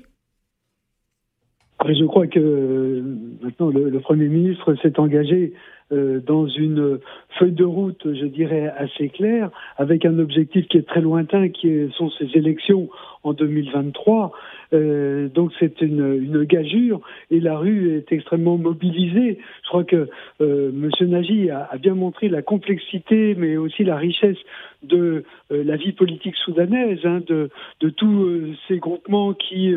Je 1.86 2.04
crois 2.06 2.26
que 2.26 3.02
maintenant 3.42 3.68
le 3.68 4.00
Premier 4.00 4.28
ministre 4.28 4.74
s'est 4.80 4.98
engagé 4.98 5.52
euh, 5.94 6.20
dans 6.20 6.46
une 6.48 6.98
feuille 7.38 7.52
de 7.52 7.64
route, 7.64 8.02
je 8.04 8.26
dirais, 8.26 8.72
assez 8.76 9.08
claire, 9.08 9.50
avec 9.76 10.04
un 10.04 10.18
objectif 10.18 10.66
qui 10.68 10.78
est 10.78 10.86
très 10.86 11.00
lointain, 11.00 11.48
qui 11.48 11.88
sont 11.96 12.10
ces 12.10 12.26
élections 12.34 12.88
en 13.22 13.32
2023. 13.32 14.32
Euh, 14.72 15.28
donc 15.28 15.52
c'est 15.58 15.80
une, 15.80 16.44
gageure 16.44 17.00
et 17.30 17.40
la 17.40 17.58
rue 17.58 17.96
est 17.96 18.12
extrêmement 18.12 18.58
mobilisée. 18.58 19.38
Je 19.62 19.68
crois 19.68 19.84
que 19.84 20.08
euh, 20.40 20.70
M. 20.70 20.90
Nagy 21.08 21.50
a, 21.50 21.70
bien 21.80 21.94
montré 21.94 22.28
la 22.28 22.42
complexité, 22.42 23.34
mais 23.36 23.56
aussi 23.56 23.84
la 23.84 23.96
richesse 23.96 24.38
de 24.82 25.24
la 25.50 25.76
vie 25.76 25.92
politique 25.92 26.36
soudanaise, 26.36 27.00
hein, 27.04 27.20
de, 27.26 27.48
tous 27.88 28.54
ces 28.68 28.76
groupements 28.76 29.32
qui 29.32 29.74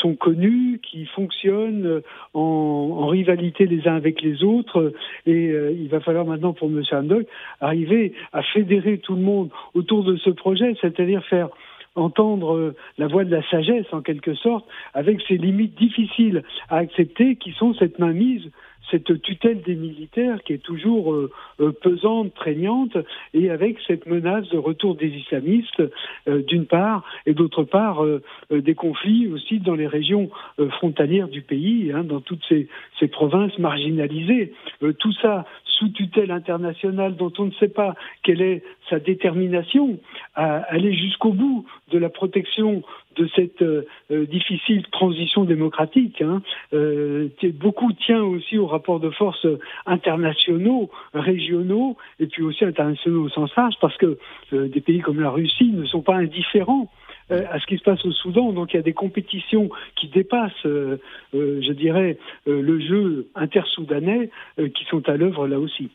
sont 0.00 0.14
connus, 0.14 0.80
qui 0.82 1.04
fonctionnent 1.06 2.00
en, 2.32 2.40
en, 2.40 3.06
rivalité 3.08 3.66
les 3.66 3.86
uns 3.86 3.96
avec 3.96 4.22
les 4.22 4.42
autres. 4.42 4.94
Et 5.24 5.46
il 5.46 5.88
va 5.88 6.00
falloir 6.00 6.24
maintenant 6.24 6.52
pour 6.52 6.68
M. 6.68 6.82
Hamdok 6.90 7.26
arriver 7.60 8.12
à 8.32 8.42
fédérer 8.42 8.98
tout 8.98 9.14
le 9.14 9.22
monde 9.22 9.50
autour 9.74 10.04
de 10.04 10.16
ce 10.16 10.30
projet, 10.30 10.74
c'est-à-dire 10.80 11.24
faire 11.24 11.48
entendre 11.96 12.54
euh, 12.54 12.76
la 12.98 13.08
voix 13.08 13.24
de 13.24 13.34
la 13.34 13.42
sagesse 13.50 13.86
en 13.92 14.02
quelque 14.02 14.34
sorte, 14.34 14.66
avec 14.94 15.20
ces 15.26 15.36
limites 15.36 15.76
difficiles 15.76 16.42
à 16.68 16.76
accepter 16.76 17.36
qui 17.36 17.52
sont 17.52 17.74
cette 17.74 17.98
mainmise 17.98 18.50
cette 18.90 19.20
tutelle 19.22 19.62
des 19.62 19.74
militaires 19.74 20.42
qui 20.44 20.52
est 20.52 20.62
toujours 20.62 21.12
euh, 21.12 21.30
euh, 21.60 21.72
pesante, 21.72 22.32
prégnante, 22.34 22.96
et 23.34 23.50
avec 23.50 23.78
cette 23.86 24.06
menace 24.06 24.48
de 24.48 24.58
retour 24.58 24.94
des 24.94 25.08
islamistes, 25.08 25.82
d'une 26.26 26.66
part, 26.66 27.04
et 27.26 27.34
d'autre 27.34 27.62
part, 27.64 28.04
des 28.50 28.74
conflits 28.74 29.28
aussi 29.28 29.58
dans 29.58 29.74
les 29.74 29.86
régions 29.86 30.30
frontalières 30.70 31.28
du 31.28 31.42
pays, 31.42 31.92
hein, 31.92 32.04
dans 32.04 32.20
toutes 32.20 32.42
ces, 32.48 32.68
ces 32.98 33.08
provinces 33.08 33.58
marginalisées. 33.58 34.52
tout 34.98 35.12
ça 35.12 35.44
sous 35.78 35.88
tutelle 35.90 36.30
internationale 36.30 37.16
dont 37.16 37.32
on 37.38 37.46
ne 37.46 37.52
sait 37.52 37.68
pas 37.68 37.94
quelle 38.22 38.40
est 38.40 38.62
sa 38.88 38.98
détermination 38.98 39.98
à 40.34 40.58
aller 40.72 40.94
jusqu'au 40.94 41.32
bout 41.32 41.66
de 41.90 41.98
la 41.98 42.08
protection 42.08 42.82
de 43.16 43.28
cette 43.34 43.62
euh, 43.62 43.86
euh, 44.10 44.26
difficile 44.26 44.84
transition 44.92 45.44
démocratique. 45.44 46.20
Hein. 46.22 46.42
Euh, 46.72 47.28
beaucoup 47.54 47.92
tient 47.92 48.22
aussi 48.22 48.58
aux 48.58 48.66
rapports 48.66 49.00
de 49.00 49.10
force 49.10 49.46
internationaux, 49.86 50.90
régionaux, 51.14 51.96
et 52.20 52.26
puis 52.26 52.42
aussi 52.42 52.64
internationaux 52.64 53.24
au 53.24 53.28
sens 53.28 53.50
large, 53.56 53.74
parce 53.80 53.96
que 53.96 54.18
des 54.52 54.80
pays 54.80 55.00
comme 55.00 55.20
la 55.20 55.30
Russie 55.30 55.70
ne 55.72 55.84
sont 55.86 56.02
pas 56.02 56.16
indifférents 56.16 56.90
à 57.30 57.58
ce 57.58 57.66
qui 57.66 57.76
se 57.76 57.82
passe 57.82 58.04
au 58.04 58.12
Soudan. 58.12 58.52
Donc 58.52 58.72
il 58.72 58.76
y 58.76 58.78
a 58.78 58.82
des 58.82 58.92
compétitions 58.92 59.68
qui 59.96 60.08
dépassent, 60.08 60.52
je 60.64 61.72
dirais, 61.72 62.18
le 62.46 62.80
jeu 62.80 63.28
intersoudanais 63.34 64.30
qui 64.56 64.84
sont 64.90 65.08
à 65.08 65.16
l'œuvre 65.16 65.48
là 65.48 65.58
aussi. 65.58 65.90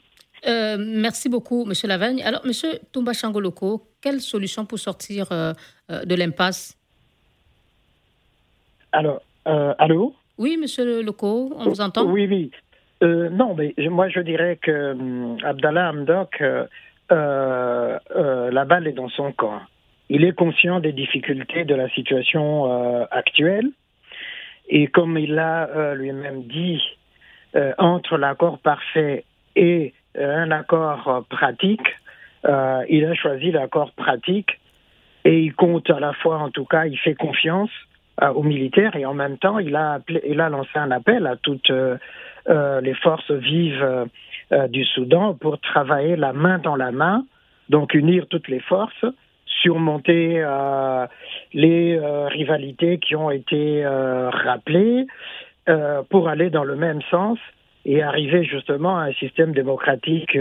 merci 0.45 1.29
beaucoup, 1.29 1.65
Monsieur 1.65 1.87
Lavagne. 1.87 2.21
Alors, 2.23 2.45
Monsieur 2.45 2.71
Toumba 2.91 3.13
Changoloko, 3.13 3.83
quelle 4.01 4.21
solution 4.21 4.65
pour 4.65 4.79
sortir 4.79 5.27
de 5.29 6.15
l'impasse? 6.15 6.80
Alors, 8.91 9.21
allô? 9.45 10.13
Oui, 10.37 10.57
Monsieur 10.57 11.01
Loco, 11.01 11.51
on 11.55 11.65
vous 11.65 11.81
entend? 11.81 12.05
Oui, 12.05 12.27
oui. 12.27 12.51
non, 13.01 13.55
mais 13.55 13.73
moi 13.89 14.09
je 14.09 14.19
dirais 14.19 14.57
que 14.61 14.91
hum, 14.91 15.37
Abdallah 15.43 15.89
Hamdok, 15.89 16.43
la 17.09 18.65
balle 18.65 18.87
est 18.87 18.93
dans 18.93 19.09
son 19.09 19.31
camp. 19.31 19.61
Il 20.13 20.25
est 20.25 20.33
conscient 20.33 20.81
des 20.81 20.91
difficultés 20.91 21.63
de 21.63 21.73
la 21.73 21.87
situation 21.87 22.69
euh, 22.69 23.05
actuelle. 23.11 23.69
Et 24.67 24.87
comme 24.87 25.17
il 25.17 25.35
l'a 25.35 25.69
euh, 25.69 25.95
lui-même 25.95 26.43
dit, 26.43 26.81
euh, 27.55 27.71
entre 27.77 28.17
l'accord 28.17 28.59
parfait 28.59 29.23
et 29.55 29.93
un 30.19 30.51
accord 30.51 31.23
pratique, 31.29 31.87
il 32.43 33.05
a 33.05 33.13
choisi 33.13 33.51
l'accord 33.51 33.93
pratique. 33.93 34.59
Et 35.23 35.39
il 35.39 35.53
compte 35.53 35.89
à 35.89 36.01
la 36.01 36.11
fois, 36.11 36.39
en 36.39 36.49
tout 36.49 36.65
cas, 36.65 36.87
il 36.87 36.97
fait 36.97 37.15
confiance 37.15 37.69
aux 38.21 38.43
militaires 38.43 38.95
et 38.95 39.05
en 39.05 39.13
même 39.13 39.37
temps, 39.37 39.57
il 39.59 39.75
a, 39.75 39.99
il 40.27 40.41
a 40.41 40.49
lancé 40.49 40.71
un 40.75 40.91
appel 40.91 41.25
à 41.27 41.35
toutes 41.37 41.71
les 42.47 42.93
forces 42.95 43.31
vives 43.31 44.07
du 44.69 44.85
Soudan 44.85 45.33
pour 45.33 45.59
travailler 45.59 46.15
la 46.15 46.33
main 46.33 46.59
dans 46.59 46.75
la 46.75 46.91
main, 46.91 47.25
donc 47.69 47.93
unir 47.93 48.27
toutes 48.27 48.47
les 48.47 48.59
forces 48.59 49.05
surmonter 49.61 50.41
euh, 50.43 51.05
les 51.53 51.97
euh, 51.97 52.27
rivalités 52.27 52.97
qui 52.97 53.15
ont 53.15 53.31
été 53.31 53.85
euh, 53.85 54.29
rappelées 54.29 55.05
pour 56.09 56.27
aller 56.27 56.49
dans 56.49 56.63
le 56.63 56.75
même 56.75 57.01
sens 57.11 57.37
et 57.85 58.01
arriver 58.01 58.43
justement 58.43 58.97
à 58.97 59.03
un 59.03 59.13
système 59.13 59.53
démocratique 59.53 60.37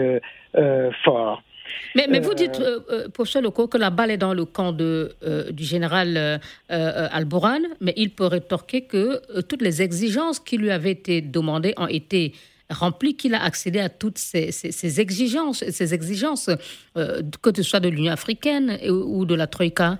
fort. 1.05 1.43
Mais, 1.95 2.07
mais, 2.09 2.21
vous 2.21 2.35
dites, 2.35 2.61
professeur 3.13 3.43
Leco, 3.43 3.67
que 3.67 3.79
la 3.79 3.91
balle 3.91 4.11
est 4.11 4.17
dans 4.17 4.35
le 4.35 4.45
camp 4.45 4.73
de, 4.73 5.15
du 5.51 5.65
général 5.65 6.41
Al-Bourhan, 6.69 7.61
mais 7.81 7.93
il 7.97 8.11
peut 8.11 8.27
rétorquer 8.27 8.83
que 8.83 9.41
toutes 9.43 9.63
les 9.63 9.83
exigences 9.83 10.41
qui 10.41 10.57
lui 10.57 10.71
avaient 10.71 10.93
été 10.93 11.21
demandées 11.21 11.75
ont 11.77 11.89
été 11.89 12.33
rempli 12.71 13.17
qu'il 13.17 13.35
a 13.35 13.43
accédé 13.43 13.81
à 13.81 13.89
toutes 13.89 14.19
ces, 14.19 15.01
exigences, 15.01 15.65
ces 15.69 15.95
exigences 15.95 16.51
euh, 16.97 17.23
que 17.43 17.51
ce 17.55 17.63
soit 17.63 17.81
de 17.81 17.89
l'Union 17.89 18.13
africaine 18.13 18.79
ou 18.89 19.25
de 19.25 19.35
la 19.35 19.47
Troïka 19.47 19.99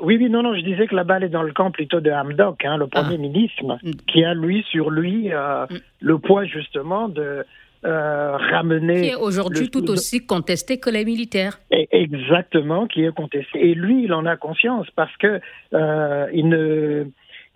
oui, 0.00 0.16
oui, 0.18 0.28
non, 0.28 0.42
non, 0.42 0.56
je 0.56 0.60
disais 0.60 0.88
que 0.88 0.94
la 0.96 1.04
balle 1.04 1.22
est 1.22 1.28
dans 1.28 1.44
le 1.44 1.52
camp 1.52 1.70
plutôt 1.70 2.00
de 2.00 2.10
Hamdok, 2.10 2.64
hein, 2.64 2.76
le 2.76 2.88
Premier 2.88 3.14
ah. 3.14 3.18
ministre, 3.18 3.62
mm. 3.62 3.92
qui 4.08 4.24
a, 4.24 4.34
lui, 4.34 4.64
sur 4.68 4.90
lui, 4.90 5.32
euh, 5.32 5.66
mm. 5.70 5.76
le 6.00 6.18
poids, 6.18 6.44
justement, 6.44 7.08
de 7.08 7.46
euh, 7.84 8.36
ramener... 8.36 9.02
Qui 9.02 9.08
est 9.08 9.14
aujourd'hui 9.14 9.70
tout 9.70 9.90
aussi 9.90 10.26
contesté 10.26 10.78
que 10.78 10.90
les 10.90 11.04
militaires. 11.04 11.58
exactement, 11.70 12.86
qui 12.86 13.04
est 13.04 13.14
contesté. 13.14 13.70
Et 13.70 13.74
lui, 13.74 14.04
il 14.04 14.12
en 14.12 14.26
a 14.26 14.36
conscience, 14.36 14.86
parce 14.94 15.16
que 15.16 15.40
il 16.32 16.48
ne 16.48 17.06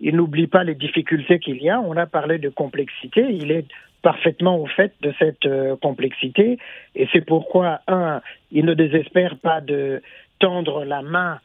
il 0.01 0.15
n'oublie 0.15 0.47
pas 0.47 0.63
les 0.63 0.75
difficultés 0.75 1.39
qu'il 1.39 1.61
y 1.61 1.69
a. 1.69 1.79
On 1.81 1.97
a 1.97 2.05
parlé 2.05 2.37
de 2.37 2.49
complexité. 2.49 3.25
Il 3.29 3.51
est 3.51 3.65
parfaitement 4.01 4.57
au 4.59 4.65
fait 4.65 4.93
de 5.01 5.13
cette 5.19 5.45
euh, 5.45 5.75
complexité 5.75 6.57
et 6.95 7.07
c'est 7.11 7.25
pourquoi, 7.25 7.81
un, 7.87 8.21
il 8.51 8.65
ne 8.65 8.73
désespère 8.73 9.37
pas 9.37 9.59
de 9.59 10.01
tendre 10.39 10.85
la 10.85 11.01
main 11.01 11.39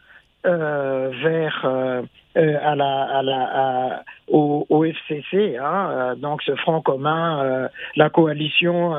euh, 0.46 1.10
vers 1.22 1.62
euh, 1.64 2.02
à 2.36 2.74
la, 2.74 3.02
à 3.18 3.22
la, 3.22 4.04
au, 4.28 4.84
FCC, 4.84 5.56
hein, 5.56 6.14
donc 6.16 6.42
ce 6.42 6.54
front 6.56 6.80
commun, 6.80 7.68
la 7.94 8.10
coalition 8.10 8.94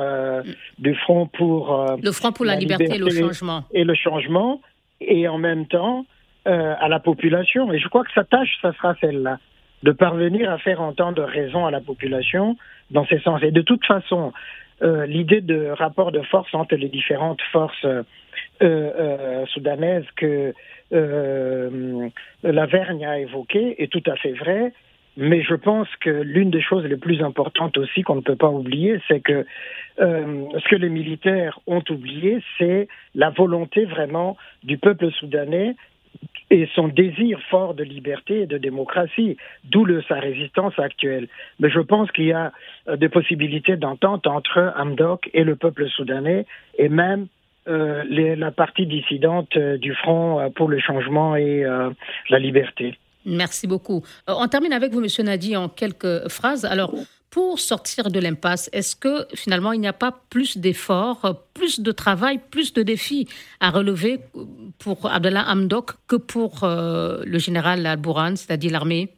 du 0.78 0.94
front 0.94 1.26
pour 1.26 1.96
le 2.02 2.12
front 2.12 2.32
pour 2.32 2.46
la, 2.46 2.56
liberté 2.56 2.94
et 2.94 2.98
le 2.98 3.10
changement 3.10 3.64
et 3.72 3.84
le 3.84 3.94
changement, 3.94 4.62
et 5.02 5.28
en 5.28 5.36
même 5.36 5.66
temps 5.66 6.06
à 6.46 6.88
la 6.88 6.98
population. 6.98 7.70
Et 7.74 7.78
je 7.78 7.88
crois 7.88 8.04
que 8.04 8.12
sa 8.14 8.24
tâche, 8.24 8.56
ça 8.62 8.72
sera 8.72 8.94
celle-là 9.02 9.38
de 9.82 9.92
parvenir 9.92 10.50
à 10.50 10.58
faire 10.58 10.80
entendre 10.80 11.22
raison 11.24 11.66
à 11.66 11.70
la 11.70 11.80
population 11.80 12.56
dans 12.90 13.06
ces 13.06 13.18
sens. 13.20 13.42
Et 13.42 13.50
de 13.50 13.60
toute 13.60 13.84
façon, 13.84 14.32
euh, 14.82 15.06
l'idée 15.06 15.40
de 15.40 15.68
rapport 15.70 16.12
de 16.12 16.20
force 16.22 16.52
entre 16.54 16.74
les 16.74 16.88
différentes 16.88 17.40
forces 17.52 17.84
euh, 17.84 18.02
euh, 18.62 19.46
soudanaises 19.46 20.04
que 20.16 20.52
la 20.90 22.66
Vergne 22.66 23.06
a 23.06 23.18
évoquée 23.18 23.82
est 23.82 23.90
tout 23.90 24.02
à 24.06 24.16
fait 24.16 24.32
vraie. 24.32 24.72
Mais 25.18 25.42
je 25.42 25.54
pense 25.54 25.88
que 26.02 26.10
l'une 26.10 26.50
des 26.50 26.60
choses 26.60 26.84
les 26.84 26.98
plus 26.98 27.22
importantes 27.22 27.78
aussi 27.78 28.02
qu'on 28.02 28.16
ne 28.16 28.20
peut 28.20 28.36
pas 28.36 28.50
oublier, 28.50 29.00
c'est 29.08 29.20
que 29.20 29.46
ce 29.98 30.68
que 30.68 30.76
les 30.76 30.90
militaires 30.90 31.58
ont 31.66 31.82
oublié, 31.88 32.42
c'est 32.58 32.86
la 33.14 33.30
volonté 33.30 33.86
vraiment 33.86 34.36
du 34.62 34.76
peuple 34.76 35.10
soudanais 35.12 35.74
et 36.50 36.68
son 36.74 36.88
désir 36.88 37.40
fort 37.50 37.74
de 37.74 37.82
liberté 37.82 38.42
et 38.42 38.46
de 38.46 38.58
démocratie, 38.58 39.36
d'où 39.64 39.86
sa 40.02 40.16
résistance 40.16 40.78
actuelle. 40.78 41.28
Mais 41.58 41.70
je 41.70 41.80
pense 41.80 42.10
qu'il 42.12 42.26
y 42.26 42.32
a 42.32 42.52
euh, 42.88 42.96
des 42.96 43.08
possibilités 43.08 43.76
d'entente 43.76 44.26
entre 44.26 44.72
Hamdok 44.76 45.28
et 45.34 45.44
le 45.44 45.56
peuple 45.56 45.88
soudanais, 45.88 46.46
et 46.78 46.88
même 46.88 47.26
la 47.66 48.50
partie 48.50 48.86
dissidente 48.86 49.56
du 49.58 49.94
Front 49.94 50.50
pour 50.54 50.68
le 50.68 50.78
changement 50.78 51.36
et 51.36 51.64
la 52.30 52.38
liberté. 52.38 52.98
Merci 53.24 53.66
beaucoup. 53.66 54.04
on 54.28 54.46
termine 54.46 54.72
avec 54.72 54.92
vous, 54.92 55.00
Monsieur 55.00 55.24
Nadi, 55.24 55.56
en 55.56 55.68
quelques 55.68 56.28
phrases. 56.28 56.64
Alors, 56.64 56.94
pour 57.36 57.58
sortir 57.58 58.10
de 58.10 58.18
l'impasse, 58.18 58.70
est-ce 58.72 58.96
que 58.96 59.26
finalement 59.34 59.72
il 59.72 59.80
n'y 59.80 59.86
a 59.86 59.92
pas 59.92 60.22
plus 60.30 60.56
d'efforts, 60.56 61.42
plus 61.52 61.80
de 61.80 61.92
travail, 61.92 62.40
plus 62.50 62.72
de 62.72 62.82
défis 62.82 63.28
à 63.60 63.70
relever 63.70 64.20
pour 64.78 65.10
Abdallah 65.10 65.44
Hamdok 65.46 65.92
que 66.06 66.16
pour 66.16 66.64
euh, 66.64 67.22
le 67.26 67.38
général 67.38 67.84
Al-Bourhan, 67.84 68.36
c'est-à-dire 68.36 68.72
l'armée? 68.72 69.15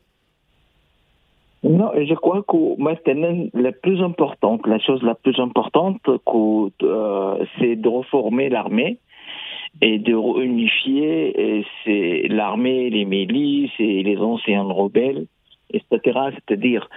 Non, 1.63 1.91
je 1.97 2.15
crois 2.15 2.43
que 2.47 2.81
maintenant, 2.81 3.47
la 3.53 3.73
plus 3.73 4.01
importante, 4.03 4.67
la 4.67 4.79
chose 4.79 5.03
la 5.03 5.15
plus 5.15 5.39
importante, 5.41 6.01
euh, 6.09 7.45
c'est 7.59 7.77
de 7.77 7.89
reformer 7.89 8.49
l'armée 8.49 8.99
et 9.81 9.99
de 9.99 10.15
réunifier 10.15 11.65
l'armée, 12.29 12.91
les 12.91 13.05
milices 13.05 13.73
et 13.79 14.03
les 14.03 14.19
anciens 14.19 14.63
rebelles 14.63 15.27
etc. 15.71 16.19
C'est-à-dire, 16.35 16.89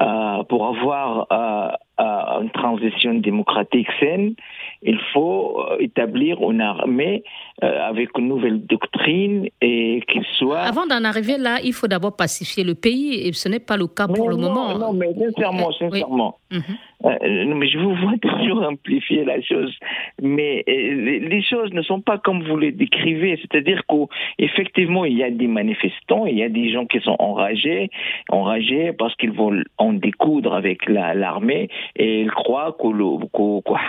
euh, 0.00 0.42
pour 0.44 0.66
avoir 0.66 1.26
euh, 1.32 1.68
euh, 2.00 2.42
une 2.42 2.50
transition 2.50 3.14
démocratique 3.14 3.88
saine, 3.98 4.34
il 4.82 4.98
faut 5.12 5.62
établir 5.78 6.40
une 6.50 6.60
armée 6.60 7.22
avec 7.62 8.16
une 8.18 8.28
nouvelle 8.28 8.64
doctrine 8.66 9.48
et 9.60 10.02
qu'il 10.08 10.24
soit. 10.38 10.60
Avant 10.60 10.86
d'en 10.86 11.04
arriver 11.04 11.38
là, 11.38 11.58
il 11.62 11.72
faut 11.72 11.88
d'abord 11.88 12.16
pacifier 12.16 12.64
le 12.64 12.74
pays 12.74 13.26
et 13.26 13.32
ce 13.32 13.48
n'est 13.48 13.60
pas 13.60 13.76
le 13.76 13.86
cas 13.86 14.08
pour 14.08 14.28
le 14.28 14.36
moment. 14.36 14.78
Non, 14.78 14.92
mais 14.92 15.12
sincèrement, 15.14 15.72
sincèrement. 15.72 16.38
Mhm. 16.50 16.62
Euh, 17.04 17.54
mais 17.54 17.68
je 17.68 17.78
vous 17.78 17.94
vois 17.94 18.18
toujours 18.22 18.62
amplifier 18.62 19.24
la 19.24 19.40
chose. 19.40 19.74
Mais 20.20 20.64
euh, 20.68 21.28
les 21.28 21.42
choses 21.42 21.72
ne 21.72 21.82
sont 21.82 22.00
pas 22.00 22.18
comme 22.18 22.42
vous 22.42 22.56
les 22.56 22.72
décrivez. 22.72 23.38
C'est-à-dire 23.40 23.82
qu'effectivement, 23.88 25.04
il 25.04 25.16
y 25.16 25.22
a 25.22 25.30
des 25.30 25.46
manifestants, 25.46 26.26
il 26.26 26.38
y 26.38 26.42
a 26.42 26.48
des 26.48 26.70
gens 26.70 26.86
qui 26.86 27.00
sont 27.00 27.16
enragés, 27.18 27.90
enragés 28.28 28.92
parce 28.92 29.14
qu'ils 29.16 29.32
vont 29.32 29.62
en 29.78 29.92
découdre 29.92 30.54
avec 30.54 30.88
l'armée 30.88 31.68
et 31.96 32.22
ils 32.22 32.30
croient 32.30 32.76
que, 32.78 32.90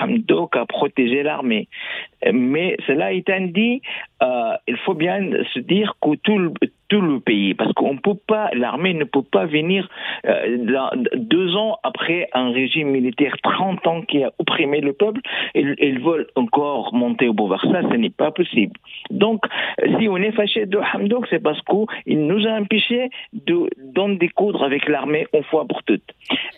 Hamdok 0.04 0.56
a 0.56 0.66
protégé 0.66 1.24
l'armée. 1.24 1.68
Mais 2.34 2.78
cela 2.88 3.12
étant 3.14 3.42
dit, 3.42 3.82
euh, 4.22 4.54
il 4.68 4.78
faut 4.78 4.94
bien 4.94 5.22
se 5.54 5.60
dire 5.60 5.96
que 6.02 6.16
tout 6.24 6.38
le, 6.38 6.52
tout 6.88 7.02
le 7.02 7.20
pays, 7.20 7.54
parce 7.54 7.74
qu'on 7.74 7.98
peut 7.98 8.20
pas, 8.28 8.50
l'armée 8.54 8.94
ne 8.94 9.06
peut 9.06 9.24
pas 9.24 9.46
venir 9.46 9.90
euh, 10.26 10.58
deux 11.16 11.56
ans 11.56 11.80
après 11.84 12.30
un 12.34 12.52
régime 12.52 12.90
militaire, 12.90 13.36
30 13.42 13.88
ans 13.88 14.02
qui 14.02 14.24
a 14.24 14.32
opprimé 14.38 14.82
le 14.82 14.94
peuple, 14.94 15.22
ils, 15.56 15.76
ils 15.80 16.00
veulent 16.00 16.28
encore 16.36 16.94
monter 16.94 17.28
au 17.28 17.34
pouvoir. 17.34 17.62
Ça, 17.62 17.82
ce 17.82 17.96
n'est 17.96 18.10
pas 18.10 18.32
possible. 18.32 18.74
Donc, 19.10 19.44
si 20.00 20.08
on 20.08 20.18
est 20.18 20.32
fâché 20.34 20.66
de 20.66 20.78
Hamdok, 20.78 21.26
c'est 21.30 21.42
parce 21.42 21.60
qu'il 21.62 22.28
nous 22.28 22.46
a 22.46 22.52
empêché 22.52 23.10
de 23.34 23.70
d'en 23.96 24.10
découdre 24.10 24.64
avec 24.64 24.88
l'armée 24.88 25.28
une 25.34 25.44
fois 25.44 25.66
pour 25.66 25.84
toutes. 25.84 26.04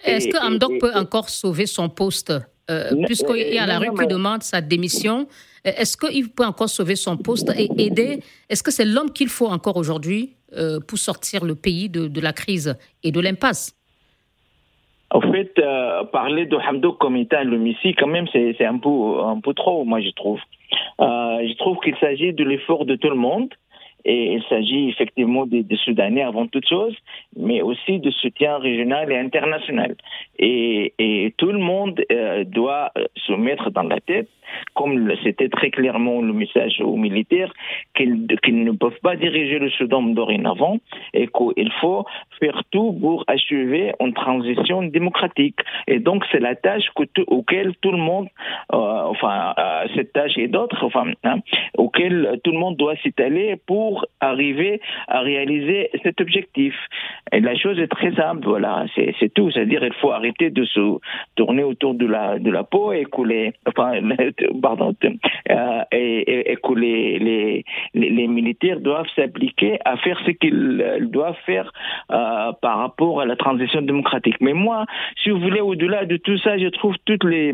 Est-ce 0.03 0.27
que 0.27 0.45
Hamdok 0.45 0.79
peut 0.79 0.93
encore 0.95 1.29
sauver 1.29 1.65
son 1.65 1.89
poste 1.89 2.33
euh, 2.71 2.91
puisqu'il 3.05 3.53
y 3.53 3.57
a 3.57 3.65
la 3.65 3.79
rue 3.79 3.93
qui 3.93 4.07
demande 4.07 4.41
sa 4.41 4.61
démission, 4.61 5.27
est-ce 5.63 5.97
qu'il 5.97 6.29
peut 6.29 6.45
encore 6.45 6.69
sauver 6.69 6.95
son 6.95 7.17
poste 7.17 7.51
et 7.57 7.69
aider? 7.77 8.19
Est-ce 8.49 8.63
que 8.63 8.71
c'est 8.71 8.85
l'homme 8.85 9.11
qu'il 9.11 9.29
faut 9.29 9.47
encore 9.47 9.77
aujourd'hui 9.77 10.35
euh, 10.55 10.79
pour 10.87 10.97
sortir 10.97 11.45
le 11.45 11.55
pays 11.55 11.89
de, 11.89 12.21
la 12.21 12.33
crise 12.33 12.77
et 13.03 13.11
de 13.11 13.19
l'impasse? 13.19 13.75
En 15.11 15.21
fait, 15.21 15.53
parler 16.11 16.47
de 16.47 16.55
Hamdok 16.57 16.97
comme 16.97 17.15
étant 17.17 17.43
le 17.43 17.59
Messie, 17.59 17.93
quand 17.93 18.07
même, 18.07 18.25
c'est 18.33 18.65
un 18.65 18.79
peu, 18.79 19.53
trop, 19.53 19.85
moi, 19.85 20.01
je 20.01 20.09
trouve. 20.09 20.39
je 20.99 21.57
trouve 21.57 21.77
qu'il 21.83 21.95
s'agit 21.97 22.33
de 22.33 22.43
l'effort 22.43 22.85
de 22.85 22.95
tout 22.95 23.09
le 23.09 23.15
monde. 23.15 23.49
Et 24.05 24.33
il 24.33 24.43
s'agit 24.49 24.89
effectivement 24.89 25.45
des, 25.45 25.65
Soudanais 25.83 26.23
avant 26.23 26.47
toute 26.47 26.67
chose, 26.67 26.95
mais 27.37 27.61
aussi 27.61 27.99
de 27.99 28.11
soutien 28.11 28.57
régional 28.57 29.11
et 29.11 29.17
international. 29.17 29.95
Et, 30.37 31.33
tout 31.37 31.51
le 31.51 31.59
monde 31.59 32.01
euh, 32.11 32.43
doit 32.43 32.91
euh, 32.97 33.05
se 33.15 33.33
mettre 33.33 33.71
dans 33.71 33.83
la 33.83 33.99
tête 33.99 34.29
comme 34.73 35.11
c'était 35.23 35.49
très 35.49 35.69
clairement 35.69 36.21
le 36.21 36.33
message 36.33 36.81
aux 36.81 36.95
militaires, 36.95 37.51
qu'ils 37.95 38.25
ne 38.63 38.71
peuvent 38.71 38.99
pas 39.01 39.15
diriger 39.15 39.59
le 39.59 39.69
Soudan 39.69 40.01
dorénavant 40.03 40.77
et 41.13 41.27
qu'il 41.27 41.71
faut 41.81 42.05
faire 42.39 42.61
tout 42.71 42.93
pour 42.93 43.23
achever 43.27 43.93
une 43.99 44.13
transition 44.13 44.83
démocratique. 44.83 45.59
Et 45.87 45.99
donc, 45.99 46.23
c'est 46.31 46.39
la 46.39 46.55
tâche 46.55 46.85
que 46.95 47.03
auquel 47.27 47.75
tout 47.81 47.91
le 47.91 47.97
monde, 47.97 48.27
euh, 48.73 48.77
enfin, 48.77 49.53
euh, 49.57 49.87
cette 49.95 50.13
tâche 50.13 50.37
et 50.37 50.47
d'autres, 50.47 50.83
enfin, 50.83 51.05
hein, 51.23 51.39
auquel 51.77 52.39
tout 52.43 52.51
le 52.51 52.59
monde 52.59 52.77
doit 52.77 52.95
s'étaler 53.03 53.55
pour 53.67 54.05
arriver 54.19 54.81
à 55.07 55.19
réaliser 55.19 55.89
cet 56.03 56.21
objectif. 56.21 56.75
Et 57.31 57.39
la 57.39 57.55
chose 57.55 57.79
est 57.79 57.87
très 57.87 58.13
simple, 58.13 58.45
voilà, 58.45 58.85
c'est 58.95 59.33
tout. 59.33 59.51
C'est-à-dire, 59.51 59.83
il 59.83 59.93
faut 59.93 60.11
arrêter 60.11 60.49
de 60.49 60.65
se 60.65 60.99
tourner 61.35 61.63
autour 61.63 61.93
de 61.93 62.05
la, 62.05 62.39
de 62.39 62.51
la 62.51 62.63
peau 62.63 62.91
et 62.93 63.05
couler, 63.05 63.53
enfin, 63.67 63.93
euh, 64.41 65.81
et, 65.91 66.57
que 66.63 66.73
les, 66.73 67.63
militaires 67.93 68.79
doivent 68.79 69.09
s'appliquer 69.15 69.79
à 69.85 69.97
faire 69.97 70.19
ce 70.25 70.31
qu'ils 70.31 71.09
doivent 71.11 71.37
faire 71.45 71.71
euh, 72.11 72.51
par 72.61 72.77
rapport 72.79 73.21
à 73.21 73.25
la 73.25 73.35
transition 73.35 73.81
démocratique. 73.81 74.37
Mais 74.41 74.53
moi, 74.53 74.85
si 75.21 75.29
vous 75.29 75.39
voulez, 75.39 75.61
au-delà 75.61 76.05
de 76.05 76.17
tout 76.17 76.37
ça, 76.37 76.57
je 76.57 76.67
trouve 76.67 76.95
toutes 77.05 77.23
les, 77.23 77.53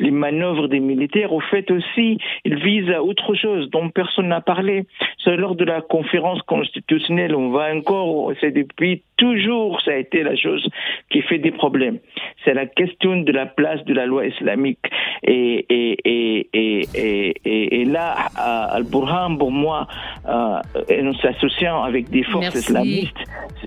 les 0.00 0.10
manœuvres 0.10 0.68
des 0.68 0.80
militaires, 0.80 1.32
au 1.32 1.40
fait 1.40 1.70
aussi, 1.70 2.18
ils 2.44 2.56
visent 2.56 2.90
à 2.90 3.02
autre 3.02 3.34
chose 3.34 3.70
dont 3.70 3.88
personne 3.90 4.28
n'a 4.28 4.40
parlé. 4.40 4.86
C'est 5.22 5.36
lors 5.36 5.54
de 5.54 5.64
la 5.64 5.80
conférence 5.80 6.42
constitutionnelle, 6.42 7.34
on 7.34 7.50
va 7.50 7.74
encore, 7.74 8.32
c'est 8.40 8.52
depuis 8.52 9.02
toujours, 9.16 9.80
ça 9.82 9.92
a 9.92 9.96
été 9.96 10.22
la 10.22 10.36
chose 10.36 10.68
qui 11.10 11.22
fait 11.22 11.38
des 11.38 11.50
problèmes. 11.50 11.98
C'est 12.44 12.54
la 12.54 12.66
question 12.66 13.20
de 13.20 13.32
la 13.32 13.46
place 13.46 13.84
de 13.84 13.94
la 13.94 14.06
loi 14.06 14.26
islamique. 14.26 14.78
Et, 15.22 15.66
et, 16.04 16.48
et, 16.52 17.80
et, 17.80 17.84
là, 17.84 18.28
Al-Burhan, 18.36 19.36
pour 19.36 19.50
moi, 19.50 19.86
euh, 20.28 20.60
en 20.90 21.14
s'associant 21.20 21.82
avec 21.82 22.10
des 22.10 22.22
forces 22.24 22.54
islamistes, 22.54 23.16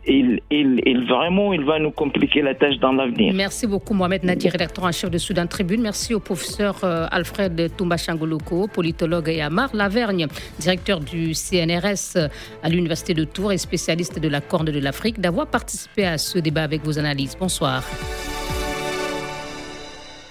il, 0.05 0.41
il, 0.49 0.81
il, 0.85 1.05
vraiment, 1.07 1.53
il 1.53 1.63
va 1.63 1.79
nous 1.79 1.91
compliquer 1.91 2.41
la 2.41 2.55
tâche 2.55 2.77
dans 2.77 2.93
l'avenir. 2.93 3.33
Merci 3.33 3.67
beaucoup, 3.67 3.93
Mohamed 3.93 4.23
Nadir, 4.23 4.51
rédacteur 4.51 4.85
en 4.85 4.91
chef 4.91 5.11
de 5.11 5.17
Soudan 5.17 5.47
Tribune. 5.47 5.81
Merci 5.81 6.13
au 6.13 6.19
professeur 6.19 6.77
euh, 6.83 7.07
Alfred 7.11 7.71
Toumba 7.77 7.97
Changoloko, 7.97 8.67
politologue, 8.67 9.29
et 9.29 9.41
Amar 9.41 9.69
Lavergne, 9.73 10.27
directeur 10.59 10.99
du 10.99 11.33
CNRS 11.33 12.17
à 12.63 12.69
l'Université 12.69 13.13
de 13.13 13.23
Tours 13.23 13.51
et 13.51 13.57
spécialiste 13.57 14.19
de 14.19 14.27
la 14.27 14.41
Corne 14.41 14.65
de 14.65 14.79
l'Afrique, 14.79 15.19
d'avoir 15.19 15.47
participé 15.47 16.05
à 16.05 16.17
ce 16.17 16.39
débat 16.39 16.63
avec 16.63 16.83
vos 16.83 16.97
analyses. 16.97 17.35
Bonsoir. 17.39 17.83